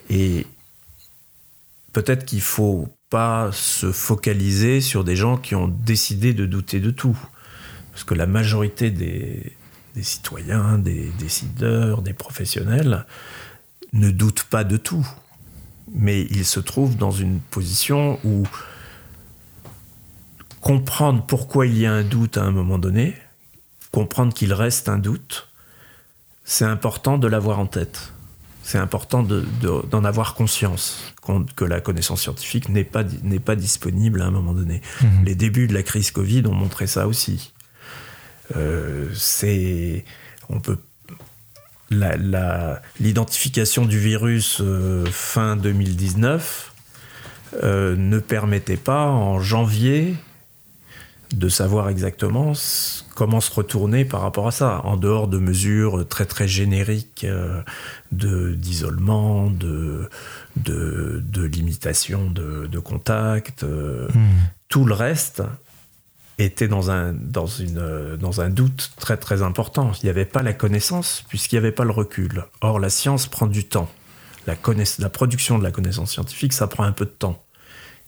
[0.10, 0.48] Et
[1.94, 6.90] peut-être qu'il faut pas se focaliser sur des gens qui ont décidé de douter de
[6.90, 7.18] tout.
[7.92, 9.54] Parce que la majorité des,
[9.96, 13.06] des citoyens, des décideurs, des professionnels,
[13.94, 15.08] ne doutent pas de tout.
[15.94, 18.48] Mais ils se trouvent dans une position où
[20.62, 23.16] comprendre pourquoi il y a un doute à un moment donné,
[23.92, 25.50] comprendre qu'il reste un doute,
[26.46, 28.14] c'est important de l'avoir en tête.
[28.64, 31.14] C'est important d'en avoir conscience,
[31.56, 33.04] que la connaissance scientifique n'est pas,
[33.44, 34.82] pas disponible à un moment donné.
[35.02, 35.08] Mmh.
[35.26, 37.54] Les débuts de la crise Covid ont montré ça aussi.
[38.56, 40.06] Euh, c'est
[40.50, 40.78] on peut
[43.00, 46.74] l'identification du virus euh, fin 2019
[47.64, 50.16] euh, ne permettait pas en janvier
[51.34, 52.54] de savoir exactement
[53.16, 57.26] comment se retourner par rapport à ça, en dehors de mesures très très génériques
[58.12, 60.10] de d'isolement, de,
[60.58, 63.64] de, limitation de, de contact.
[63.64, 64.08] Hmm.
[64.68, 65.42] Tout le reste
[66.38, 69.92] était dans un, dans, une, dans un doute très très important.
[70.02, 72.46] Il n'y avait pas la connaissance puisqu'il n'y avait pas le recul.
[72.62, 73.90] Or, la science prend du temps.
[74.48, 74.56] La,
[75.00, 77.44] la production de la connaissance scientifique, ça prend un peu de temps.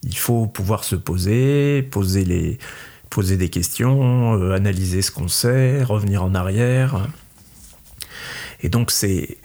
[0.03, 2.57] Il faut pouvoir se poser, poser, les,
[3.09, 7.07] poser des questions, euh, analyser ce qu'on sait, revenir en arrière.
[8.61, 9.37] Et donc, c'est,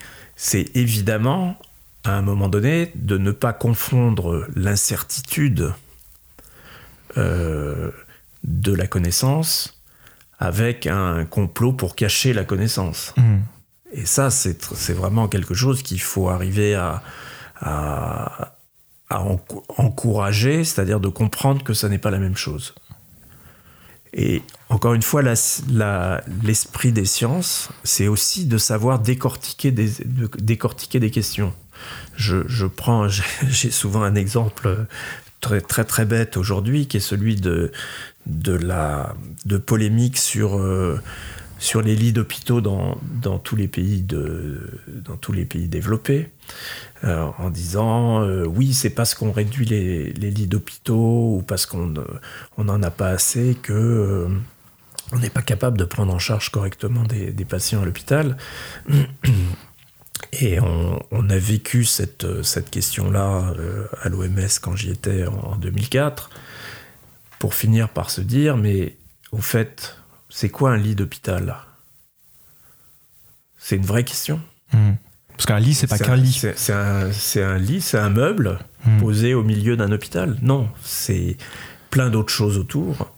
[0.74, 1.58] évidemment,
[2.04, 5.72] à un moment donné, de ne pas confondre l'incertitude
[7.16, 7.90] euh,
[8.44, 9.78] de la connaissance
[10.38, 13.12] avec un complot pour cacher la connaissance.
[13.16, 13.38] Hmm.
[13.92, 17.02] Et ça, c'est vraiment quelque chose qu'il faut arriver à,
[17.60, 18.52] à,
[19.78, 22.74] encourager, c'est-à-dire de comprendre que ça n'est pas la même chose.
[24.12, 29.90] Et encore une fois, l'esprit des sciences, c'est aussi de savoir décortiquer des,
[30.38, 31.54] décortiquer des questions.
[32.16, 33.08] Je, je prends,
[33.48, 34.86] j'ai souvent un exemple
[35.40, 37.70] très très très bête aujourd'hui, qui est celui de,
[38.28, 39.14] de la
[39.44, 41.00] de polémique sur euh,
[41.58, 46.30] sur les lits d'hôpitaux dans, dans, tous les pays de dans tous les pays développés
[47.02, 51.66] euh, en disant euh, oui c'est parce qu'on réduit les, les lits d'hôpitaux ou parce
[51.66, 51.94] qu'on
[52.56, 54.28] on n'en a pas assez que
[55.10, 58.36] on n'est pas capable de prendre en charge correctement des, des patients à l'hôpital.
[60.32, 63.54] Et on, on, a vécu cette, cette question-là
[64.02, 66.28] à l'OMS quand j'y étais en 2004
[67.38, 68.96] pour finir par se dire, mais
[69.32, 69.96] au fait,
[70.28, 71.56] c'est quoi un lit d'hôpital?
[73.58, 74.40] C'est une vraie question.
[74.72, 74.92] Hmm.
[75.32, 76.32] Parce qu'un lit, c'est pas qu'un lit.
[76.32, 78.98] C'est un, lit, c'est un meuble hmm.
[78.98, 80.36] posé au milieu d'un hôpital.
[80.42, 81.36] Non, c'est
[81.90, 83.10] plein d'autres choses autour.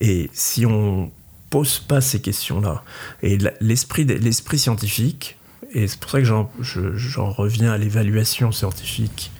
[0.00, 1.10] Et si on
[1.50, 2.84] pose pas ces questions-là,
[3.22, 5.36] et l'esprit l'esprit scientifique,
[5.72, 9.32] et c'est pour ça que j'en reviens à l'évaluation scientifique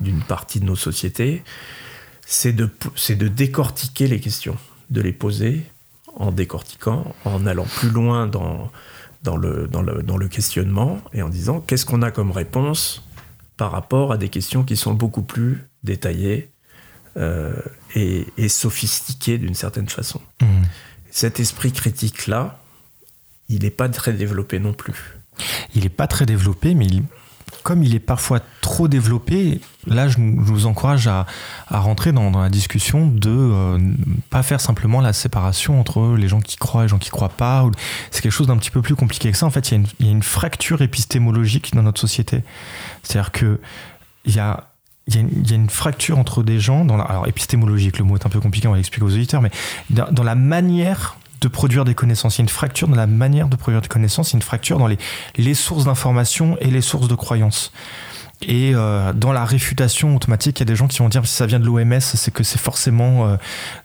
[0.00, 1.42] d'une partie de nos sociétés,
[2.26, 2.70] c'est de,
[3.10, 4.56] de décortiquer les questions,
[4.90, 5.64] de les poser
[6.16, 8.70] en décortiquant, en allant plus loin dans,
[9.22, 13.02] dans, le, dans, le, dans le questionnement et en disant qu'est-ce qu'on a comme réponse
[13.56, 16.50] par rapport à des questions qui sont beaucoup plus détaillées
[17.16, 17.54] euh,
[17.94, 20.20] et, et, sophistiquées d'une certaine façon.
[20.40, 20.46] Mmh.
[21.10, 22.60] Cet esprit critique-là,
[23.48, 25.20] il n'est pas très développé non plus.
[25.74, 27.04] Il n'est pas très développé, mais il,
[27.62, 31.26] comme il est parfois trop développé, là, je, vous encourage à,
[31.70, 33.78] rentrer dans, la discussion de ne euh,
[34.30, 37.28] pas faire simplement la séparation entre les gens qui croient et les gens qui croient
[37.28, 37.68] pas.
[38.10, 39.46] C'est quelque chose d'un petit peu plus compliqué que ça.
[39.46, 42.42] En fait, il y, a une, fracture épistémologique dans notre société.
[43.02, 43.60] C'est-à-dire que
[44.24, 44.70] il y a
[45.06, 48.24] il y, a une, fracture entre des gens, dans la, alors épistémologique, le mot est
[48.24, 49.50] un peu compliqué, on va l'expliquer aux auditeurs, mais
[49.90, 52.36] dans la manière de produire des connaissances.
[52.36, 54.38] Il y a une fracture dans la manière de produire des connaissances, il y a
[54.38, 54.98] une fracture dans les,
[55.36, 57.72] les sources d'information et les sources de croyances.
[58.42, 61.34] Et euh, dans la réfutation automatique, il y a des gens qui vont dire si
[61.34, 63.36] ça vient de l'OMS, c'est que c'est forcément, euh,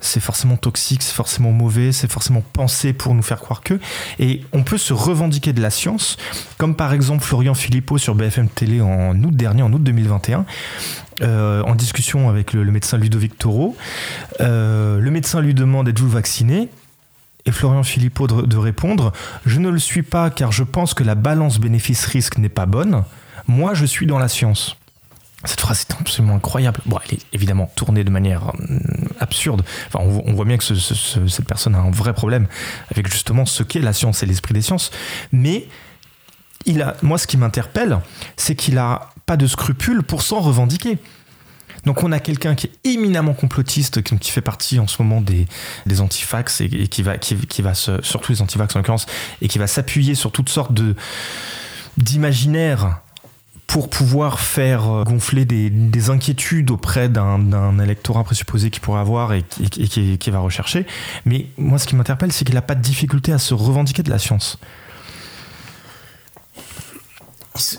[0.01, 3.79] forcément toxique, c'est forcément mauvais, c'est forcément pensé pour nous faire croire que.
[4.19, 6.17] Et on peut se revendiquer de la science,
[6.57, 10.45] comme par exemple Florian Philippot sur BFM Télé en août dernier, en août 2021,
[11.21, 13.77] euh, en discussion avec le, médecin Ludovic Taureau.
[14.39, 16.69] Le médecin lui demande êtes-vous vacciné?
[17.45, 19.11] Et Florian Philippot de, répondre
[19.45, 23.03] Je ne le suis pas car je pense que la balance bénéfice-risque n'est pas bonne.
[23.47, 24.75] Moi, je suis dans la science.
[25.45, 26.81] Cette phrase est absolument incroyable.
[26.85, 28.51] Bon, elle est évidemment tournée de manière
[29.19, 29.63] absurde.
[29.87, 32.47] Enfin, on, voit bien que cette personne a un vrai problème
[32.91, 34.91] avec justement ce qu'est la science et l'esprit des sciences.
[35.31, 35.67] Mais
[36.65, 37.99] il a, moi, ce qui m'interpelle,
[38.35, 40.97] c'est qu'il a pas de scrupules pour s'en revendiquer.
[41.89, 45.47] Donc on a quelqu'un qui est éminemment complotiste, qui, fait partie en ce moment des,
[45.87, 47.15] des antifax et, qui va,
[47.73, 49.07] surtout les antifax en l'occurrence,
[49.41, 50.71] et qui va s'appuyer sur toutes sortes
[51.97, 52.99] d'imaginaires
[53.65, 59.41] pour pouvoir faire euh, gonfler des, inquiétudes auprès d'un électorat présupposé qu'il pourrait avoir et,
[59.41, 60.85] qui, qui, va rechercher.
[61.25, 64.11] Mais moi, ce qui m'interpelle, c'est qu'il n'a pas de difficulté à se revendiquer de
[64.11, 64.59] la science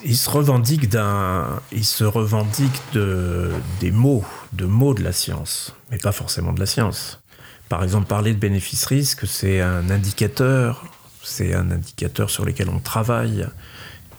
[0.04, 3.50] il, se revendique d'un, il se revendique de
[3.80, 7.20] des mots, de mots de la science, mais pas forcément de la science.
[7.68, 10.84] Par exemple, parler de bénéfice-risque, c'est un indicateur,
[11.22, 13.46] c'est un indicateur sur lequel on travaille,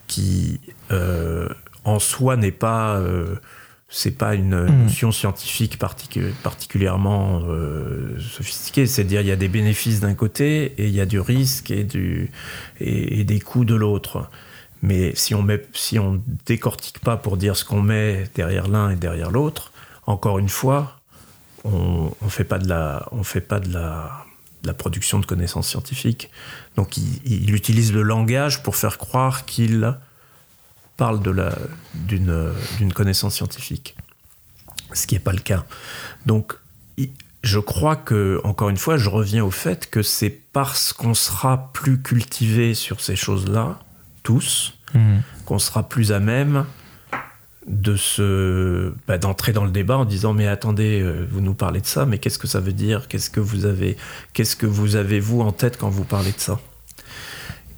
[0.08, 1.50] qui euh,
[1.84, 3.36] en soi n'est pas euh,
[3.94, 4.84] c'est pas une hmm.
[4.84, 8.88] notion scientifique particulièrement euh, sophistiquée.
[8.88, 11.84] C'est-à-dire, il y a des bénéfices d'un côté et il y a du risque et,
[11.84, 12.32] du,
[12.80, 14.30] et des coûts de l'autre.
[14.82, 18.90] Mais si on met, si on décortique pas pour dire ce qu'on met derrière l'un
[18.90, 19.72] et derrière l'autre,
[20.08, 21.00] encore une fois,
[21.64, 26.32] on, on fait pas de la, production de connaissances scientifiques.
[26.76, 29.96] Donc il, utilise le langage pour faire croire qu'il
[30.98, 31.22] parle
[31.94, 33.96] d'une connaissance scientifique,
[34.94, 35.66] ce qui n'est pas le cas.
[36.26, 36.56] Donc
[37.44, 41.72] je crois que, encore une fois, je reviens au fait que c'est parce qu'on sera
[41.74, 43.80] plus cultivé sur ces choses-là
[44.24, 45.22] tous, mhm.
[45.46, 46.66] qu'on sera plus à même
[47.68, 51.80] de se bah, d'entrer dans le débat en disant mais attendez euh, vous nous parlez
[51.80, 53.08] de ça mais qu'est-ce que ça veut dire?
[53.08, 53.98] Qu'est-ce que vous avez
[54.34, 56.60] qu'est-ce que vous avez vous en tête quand vous parlez de ça?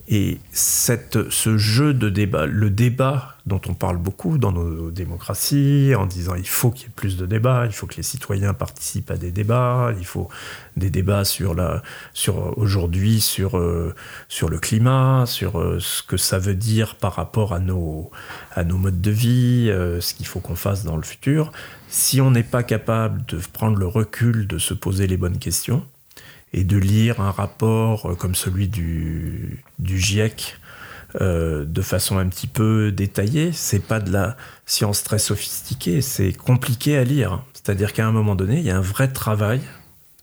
[0.10, 5.94] Et cette, ce jeu de débat, le débat dont on parle beaucoup dans nos démocraties,
[5.98, 8.54] en disant il faut qu'il y ait plus de débats, il faut que les citoyens
[8.54, 10.30] participent à des débats, il faut
[10.76, 11.56] des débats sur
[12.14, 13.94] sur aujourd'hui sur euh,
[14.28, 18.12] sur le climat, sur euh, ce que ça veut dire par rapport à nos
[18.56, 21.52] à nos modes de vie, euh, ce qu'il faut qu'on fasse dans le futur.
[21.88, 25.86] Si on n'est pas capable de prendre le recul, de se poser les bonnes questions,
[26.54, 30.58] et de lire un rapport euh, comme celui du, du GIEC
[31.22, 33.52] euh, de façon un petit peu détaillée.
[33.52, 37.44] C'est pas de la science très sophistiquée, c'est compliqué à lire.
[37.54, 39.62] C'est-à-dire qu'à un moment donné, il y a un vrai travail.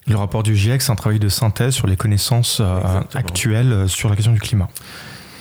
[0.06, 4.08] Le rapport du GIEC, c'est un travail de synthèse sur les connaissances euh, actuelles sur
[4.08, 4.68] la question du climat.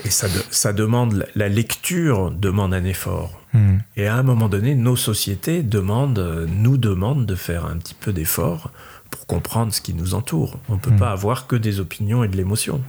[0.06, 3.42] Et ça, ça demande, la lecture demande un effort.
[3.54, 3.80] Hmm.
[3.98, 8.14] Et à un moment donné, nos sociétés demandent, nous demandent de faire un petit peu
[8.14, 8.72] d'effort
[9.10, 10.60] pour comprendre ce qui nous entoure.
[10.70, 11.00] On ne peut hmm.
[11.00, 12.82] pas avoir que des opinions et de l'émotion.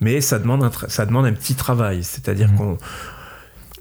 [0.00, 2.02] Mais ça demande, un ça demande un petit travail.
[2.02, 2.56] C'est-à-dire hmm.
[2.56, 2.78] qu'on.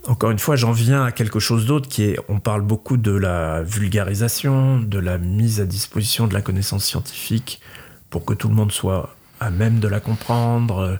[0.05, 2.19] Encore une fois, j'en viens à quelque chose d'autre qui est.
[2.27, 7.61] On parle beaucoup de la vulgarisation, de la mise à disposition de la connaissance scientifique
[8.09, 10.99] pour que tout le monde soit à même de la comprendre.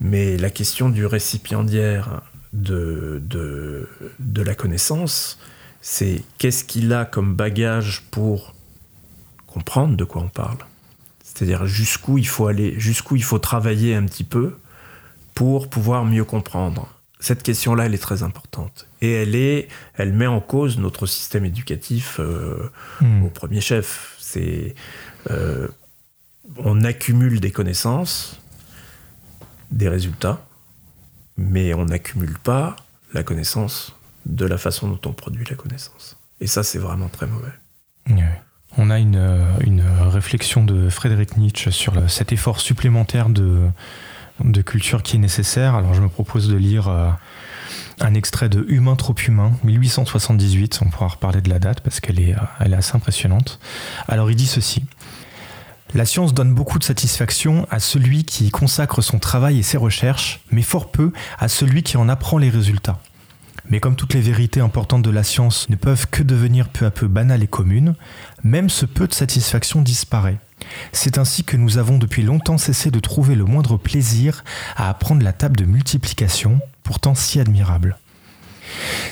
[0.00, 3.88] Mais la question du récipiendaire de, de,
[4.18, 5.38] de la connaissance,
[5.82, 8.54] c'est qu'est-ce qu'il a comme bagage pour
[9.46, 10.58] comprendre de quoi on parle.
[11.22, 14.56] C'est-à-dire jusqu'où il faut aller, jusqu'où il faut travailler un petit peu
[15.34, 16.88] pour pouvoir mieux comprendre.
[17.18, 18.86] Cette question-là, elle est très importante.
[19.00, 22.70] Et elle, est, elle met en cause notre système éducatif euh,
[23.00, 23.24] hmm.
[23.24, 24.16] au premier chef.
[24.18, 24.74] C'est,
[25.30, 25.68] euh,
[26.58, 28.40] on accumule des connaissances,
[29.70, 30.44] des résultats,
[31.36, 32.76] mais on n'accumule pas
[33.14, 33.94] la connaissance
[34.26, 36.16] de la façon dont on produit la connaissance.
[36.40, 37.52] Et ça, c'est vraiment très mauvais.
[38.78, 39.20] On a une,
[39.60, 43.70] une, réflexion de Frédéric Nietzsche sur cet effort supplémentaire de,
[44.64, 45.74] culture qui est nécessaire.
[45.74, 47.10] Alors je me propose de lire euh,
[48.00, 50.80] un extrait de Humain trop humain, 1878.
[50.84, 53.60] On pourra reparler de la date parce qu'elle est, euh, est assez impressionnante.
[54.08, 54.84] Alors il dit ceci.
[55.94, 59.76] La science donne beaucoup de satisfaction à celui qui y consacre son travail et ses
[59.76, 62.98] recherches, mais fort peu à celui qui en apprend les résultats.
[63.72, 66.90] Mais comme toutes les vérités importantes de la science ne peuvent que devenir peu à
[66.90, 67.94] peu banales et communes,
[68.44, 70.36] même ce peu de satisfaction disparaît.
[70.92, 74.44] C'est ainsi que nous avons depuis longtemps cessé de trouver le moindre plaisir
[74.76, 77.96] à apprendre la table de multiplication, pourtant si admirable.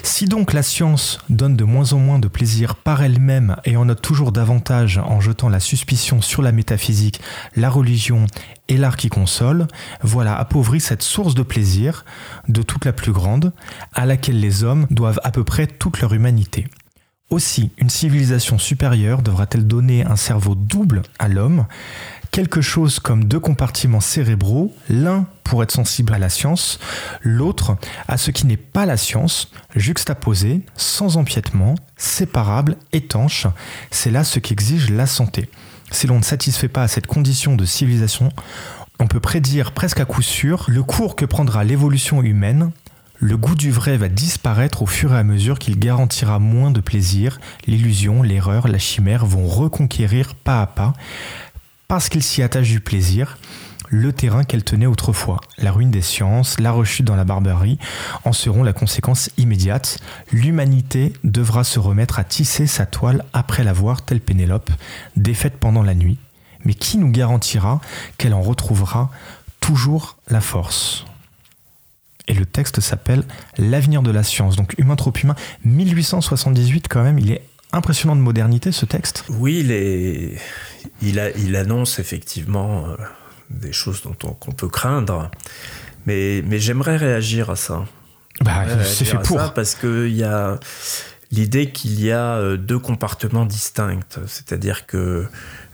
[0.03, 3.85] Si donc la science donne de moins en moins de plaisir par elle-même et en
[3.85, 7.21] note toujours davantage en jetant la suspicion sur la métaphysique,
[7.57, 8.27] la religion
[8.69, 9.67] et l'art qui console,
[10.03, 12.05] voilà appauvri cette source de plaisir,
[12.49, 13.53] de toute la plus grande,
[13.95, 16.67] à laquelle les hommes doivent à peu près toute leur humanité.
[17.31, 21.67] Aussi, une civilisation supérieure devra-t-elle donner un cerveau double à l'homme,
[22.31, 26.79] quelque chose comme deux compartiments cérébraux, l'un pour être sensible à la science,
[27.23, 27.77] l'autre
[28.09, 33.47] à ce qui n'est pas la science, juxtaposés, sans empiètement, séparables, étanches,
[33.91, 35.49] c'est là ce qu'exige la santé.
[35.91, 38.31] Si l'on ne satisfait pas à cette condition de civilisation,
[39.01, 42.71] on peut prédire presque à coup sûr le cours que prendra l'évolution humaine.
[43.19, 46.81] Le goût du vrai va disparaître au fur et à mesure qu'il garantira moins de
[46.81, 50.95] plaisir, l'illusion, l'erreur, la chimère vont reconquérir pas à pas,
[51.91, 53.37] parce qu'il s'y attache du plaisir,
[53.89, 55.41] le terrain qu'elle tenait autrefois.
[55.59, 57.81] La ruine des sciences, la rechute dans la barbarie
[58.25, 59.99] en seront la conséquence immédiate.
[60.31, 64.71] L'humanité devra se remettre à tisser sa toile après l'avoir, telle Pénélope,
[65.17, 66.19] défaite pendant la nuit.
[66.65, 67.81] Mais qui nous garantira
[68.19, 69.11] qu'elle en retrouvera
[69.59, 71.07] toujours la force?
[72.29, 73.25] Et le texte s'appelle
[73.59, 74.55] L'avenir de la science.
[74.55, 75.35] Donc Humain trop humain,
[75.65, 79.25] 1878 quand même, il est impressionnant de modernité ce texte.
[79.29, 80.37] Oui, il, est,
[81.03, 82.97] il, a, il annonce effectivement euh,
[83.51, 85.31] des choses dont on, qu'on peut craindre,
[86.07, 87.85] mais, mais j'aimerais réagir à ça.
[88.41, 89.39] Bah, c'est fait pour.
[89.39, 90.59] Ça parce qu'il y a
[91.31, 95.27] l'idée qu'il y a euh, deux compartiments distincts, c'est-à-dire que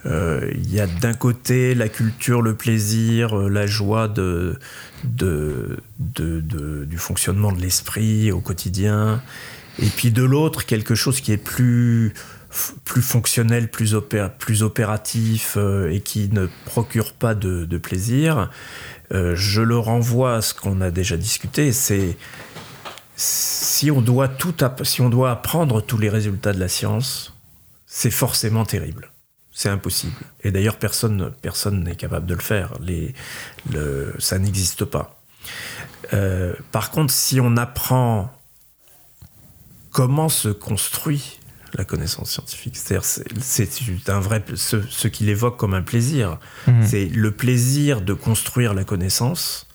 [0.04, 4.58] euh, il y a d'un côté la culture, le plaisir, euh, la joie de,
[5.04, 5.78] de,
[6.84, 9.22] du fonctionnement de l'esprit au quotidien,
[9.78, 12.14] et puis de l'autre quelque chose qui est plus
[12.84, 15.58] plus fonctionnel, plus, opératif
[15.90, 18.50] et qui ne procure pas de, plaisir.
[19.10, 22.16] je le renvoie à ce qu'on a déjà discuté, c'est
[23.16, 24.30] si on doit
[24.82, 27.34] si on doit apprendre tous les résultats de la science,
[27.86, 29.10] c'est forcément terrible.
[29.52, 30.16] C'est impossible.
[30.44, 32.74] Et d'ailleurs, personne personne n'est capable de le faire.
[34.18, 35.22] Ça n'existe pas.
[36.12, 38.35] Euh, par contre, si on apprend
[39.96, 41.38] comment se construit
[41.72, 42.98] la connaissance scientifique, c'est
[44.08, 46.38] un vrai ce, ce qu'il évoque comme un plaisir.
[46.66, 46.72] Mmh.
[46.84, 49.66] C'est le plaisir de construire la connaissance.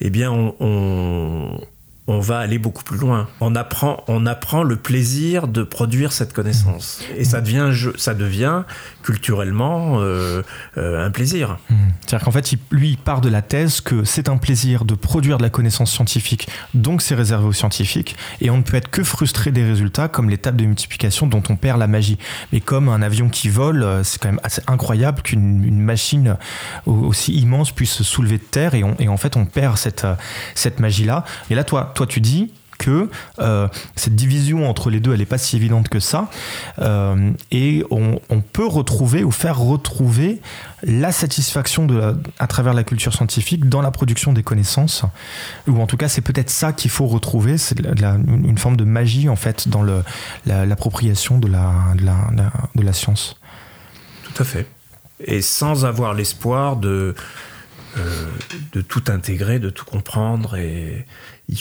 [0.00, 1.58] Eh bien, on on
[2.18, 3.28] va aller beaucoup plus loin.
[3.40, 7.02] On apprend, on apprend le plaisir de produire cette connaissance.
[7.16, 8.62] Et ça devient, ça devient
[9.02, 10.42] culturellement euh,
[10.76, 11.58] euh, un plaisir.
[11.68, 11.74] Mmh.
[12.00, 15.38] C'est-à-dire qu'en fait, lui, il part de la thèse que c'est un plaisir de produire
[15.38, 19.04] de la connaissance scientifique, donc c'est réservé aux scientifiques, et on ne peut être que
[19.04, 22.18] frustré des résultats, comme les tables de multiplication dont on perd la magie.
[22.52, 26.36] Mais comme un avion qui vole, euh, c'est quand même assez incroyable qu'une machine
[26.86, 30.06] aussi immense puisse se soulever de terre, et, et en fait, on perd cette,
[30.54, 31.24] cette magie-là.
[31.50, 35.26] Et là, toi, toi, tu dis que euh, cette division entre les deux, elle n'est
[35.26, 36.30] pas si évidente que ça.
[36.78, 40.40] Euh, et on, peut retrouver ou faire retrouver
[40.82, 45.04] la satisfaction de à travers la culture scientifique dans la production des connaissances.
[45.68, 49.28] Ou en tout cas, c'est peut-être ça qu'il faut retrouver, c'est une forme de magie
[49.28, 49.82] en fait dans
[50.46, 53.36] l'appropriation de, la, de, la, science.
[54.24, 54.66] Tout à fait.
[55.22, 57.14] Et sans avoir l'espoir de,
[57.98, 58.26] euh,
[58.72, 60.56] de tout intégrer, de tout comprendre.
[60.56, 61.06] Et
[61.48, 61.58] il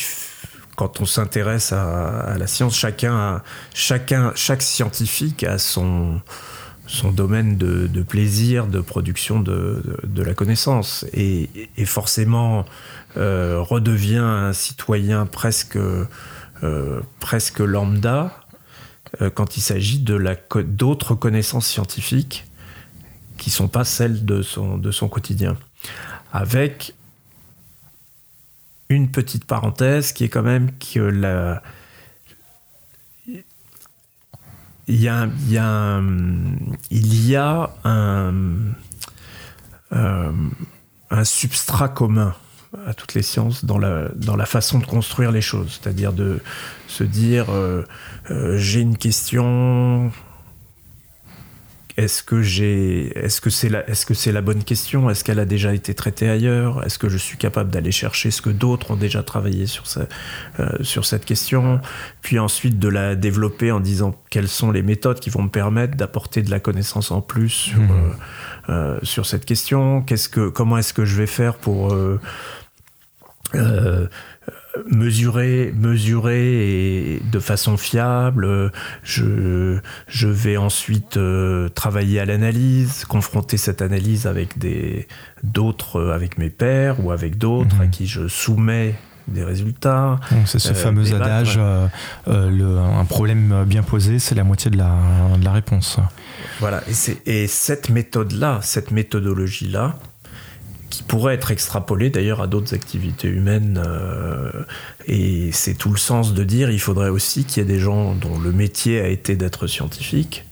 [0.79, 3.41] quand on s'intéresse à, la science, chacun,
[3.73, 6.21] chacun, chaque scientifique a son,
[7.11, 9.83] domaine de, plaisir, de production de,
[10.15, 11.49] la connaissance, et,
[11.83, 12.63] forcément
[13.17, 18.39] euh, redevient un citoyen presque, euh, presque lambda
[19.21, 22.45] euh, quand il s'agit d'autres connaissances scientifiques
[23.37, 25.57] qui sont pas celles de son, de son quotidien.
[26.31, 26.93] Avec
[28.89, 31.61] une petite parenthèse qui est quand même que la.
[34.87, 36.03] Il y a, il y a, un,
[36.89, 38.33] il y a un,
[39.93, 40.31] euh,
[41.11, 42.33] un substrat commun
[42.85, 45.79] à toutes les sciences dans la, dans la façon de construire les choses.
[45.79, 46.39] C'est-à-dire de
[46.87, 47.83] se dire euh,
[48.31, 50.11] euh, j'ai une question,
[51.99, 55.09] est-ce que j'ai, est-ce que c'est la, est-ce que c'est la bonne question?
[55.09, 56.81] Est-ce qu'elle a déjà été traitée ailleurs?
[56.85, 60.69] Est-ce que je suis capable d'aller chercher ce que d'autres ont déjà travaillé sur, euh,
[60.81, 61.81] sur cette question?
[62.21, 65.97] Puis ensuite de la développer en disant quelles sont les méthodes qui vont me permettre
[65.97, 67.91] d'apporter de la connaissance en plus sur, mmh.
[68.69, 70.01] euh, euh, sur cette question?
[70.01, 71.93] Qu'est-ce que, comment est-ce que je vais faire pour
[74.89, 78.71] mesurer, mesurer et de façon fiable.
[79.03, 85.07] Je, je vais ensuite euh, travailler à l'analyse, confronter cette analyse avec des
[85.43, 87.89] d'autres, avec mes pairs ou avec d'autres à mhm.
[87.89, 88.95] qui je soumets
[89.27, 90.19] des résultats.
[90.45, 91.23] C'est ce euh, fameux débattre.
[91.23, 91.87] adage, euh,
[92.27, 94.95] euh, le- un problème bien posé, c'est la moitié de la,
[95.39, 95.99] de la réponse.
[96.59, 96.81] Voilà,
[97.25, 99.95] et, et cette méthode-là, cette méthodologie-là,
[100.89, 104.51] qui pourrait être extrapolée d'ailleurs à d'autres activités humaines, euh,
[105.05, 108.15] et c'est tout le sens de dire il faudrait aussi qu'il y ait des gens
[108.15, 110.45] dont le métier a été d'être scientifique,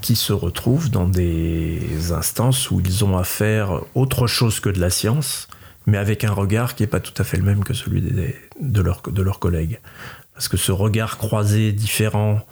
[0.00, 3.24] qui se retrouvent dans des instances où ils ont à
[3.94, 5.48] autre chose que de la science,
[5.86, 8.34] mais avec un regard qui n'est pas tout à fait le même que celui de,
[8.60, 9.80] de leurs collègues.
[10.34, 12.44] Parce que ce regard croisé différent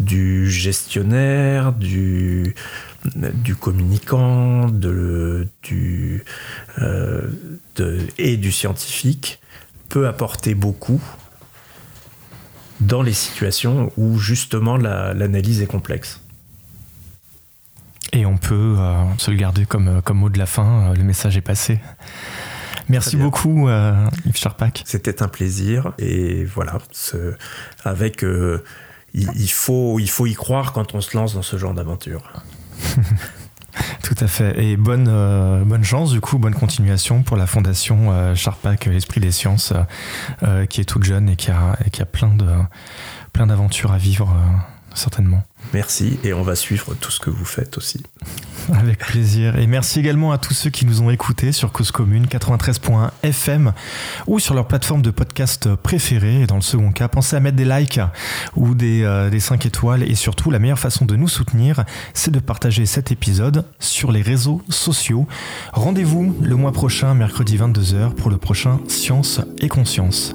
[0.00, 2.54] du gestionnaire, du,
[3.14, 6.24] du communicant, de, du,
[6.80, 7.22] euh,
[7.76, 9.40] de- et du scientifique
[9.88, 11.00] peut apporter beaucoup
[12.80, 16.20] dans les situations où justement la- l'analyse est complexe.
[18.12, 21.02] Et on peut euh, se le garder comme, comme mot de la fin, euh, le
[21.04, 21.80] message est passé.
[22.88, 24.82] Merci beaucoup euh, Yves Charpak.
[24.86, 27.34] C'était un plaisir et voilà, ce-
[27.84, 28.62] avec euh,
[29.12, 32.22] il, il faut il faut y croire quand on se lance dans ce genre d'aventure.
[34.02, 34.62] Tout à fait.
[34.62, 38.34] Et bonne, euh, bonne chance, du coup, bonne continuation pour la fondation euh,
[38.86, 39.82] l'Esprit des Sciences, euh,
[40.42, 41.76] euh, qui est toute jeune et qui a,
[43.32, 44.56] plein d'aventures à vivre, euh,
[44.94, 45.42] certainement.
[45.72, 48.02] Merci et on va suivre tout ce que vous faites aussi.
[48.72, 49.56] Avec plaisir.
[49.58, 53.72] Et merci également à tous ceux qui nous ont écoutés sur Cause Commune 93.1 FM
[54.26, 56.42] ou sur leur plateforme de podcast préférée.
[56.42, 58.00] Et dans le second cas, pensez à mettre des likes
[58.56, 60.02] ou des, euh, des 5 étoiles.
[60.02, 64.22] Et surtout, la meilleure façon de nous soutenir, c'est de partager cet épisode sur les
[64.22, 65.26] réseaux sociaux.
[65.72, 70.34] Rendez-vous le mois prochain, mercredi 22h, pour le prochain Science et Conscience.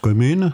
[0.00, 0.52] Commune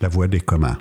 [0.00, 0.78] La voix des communs.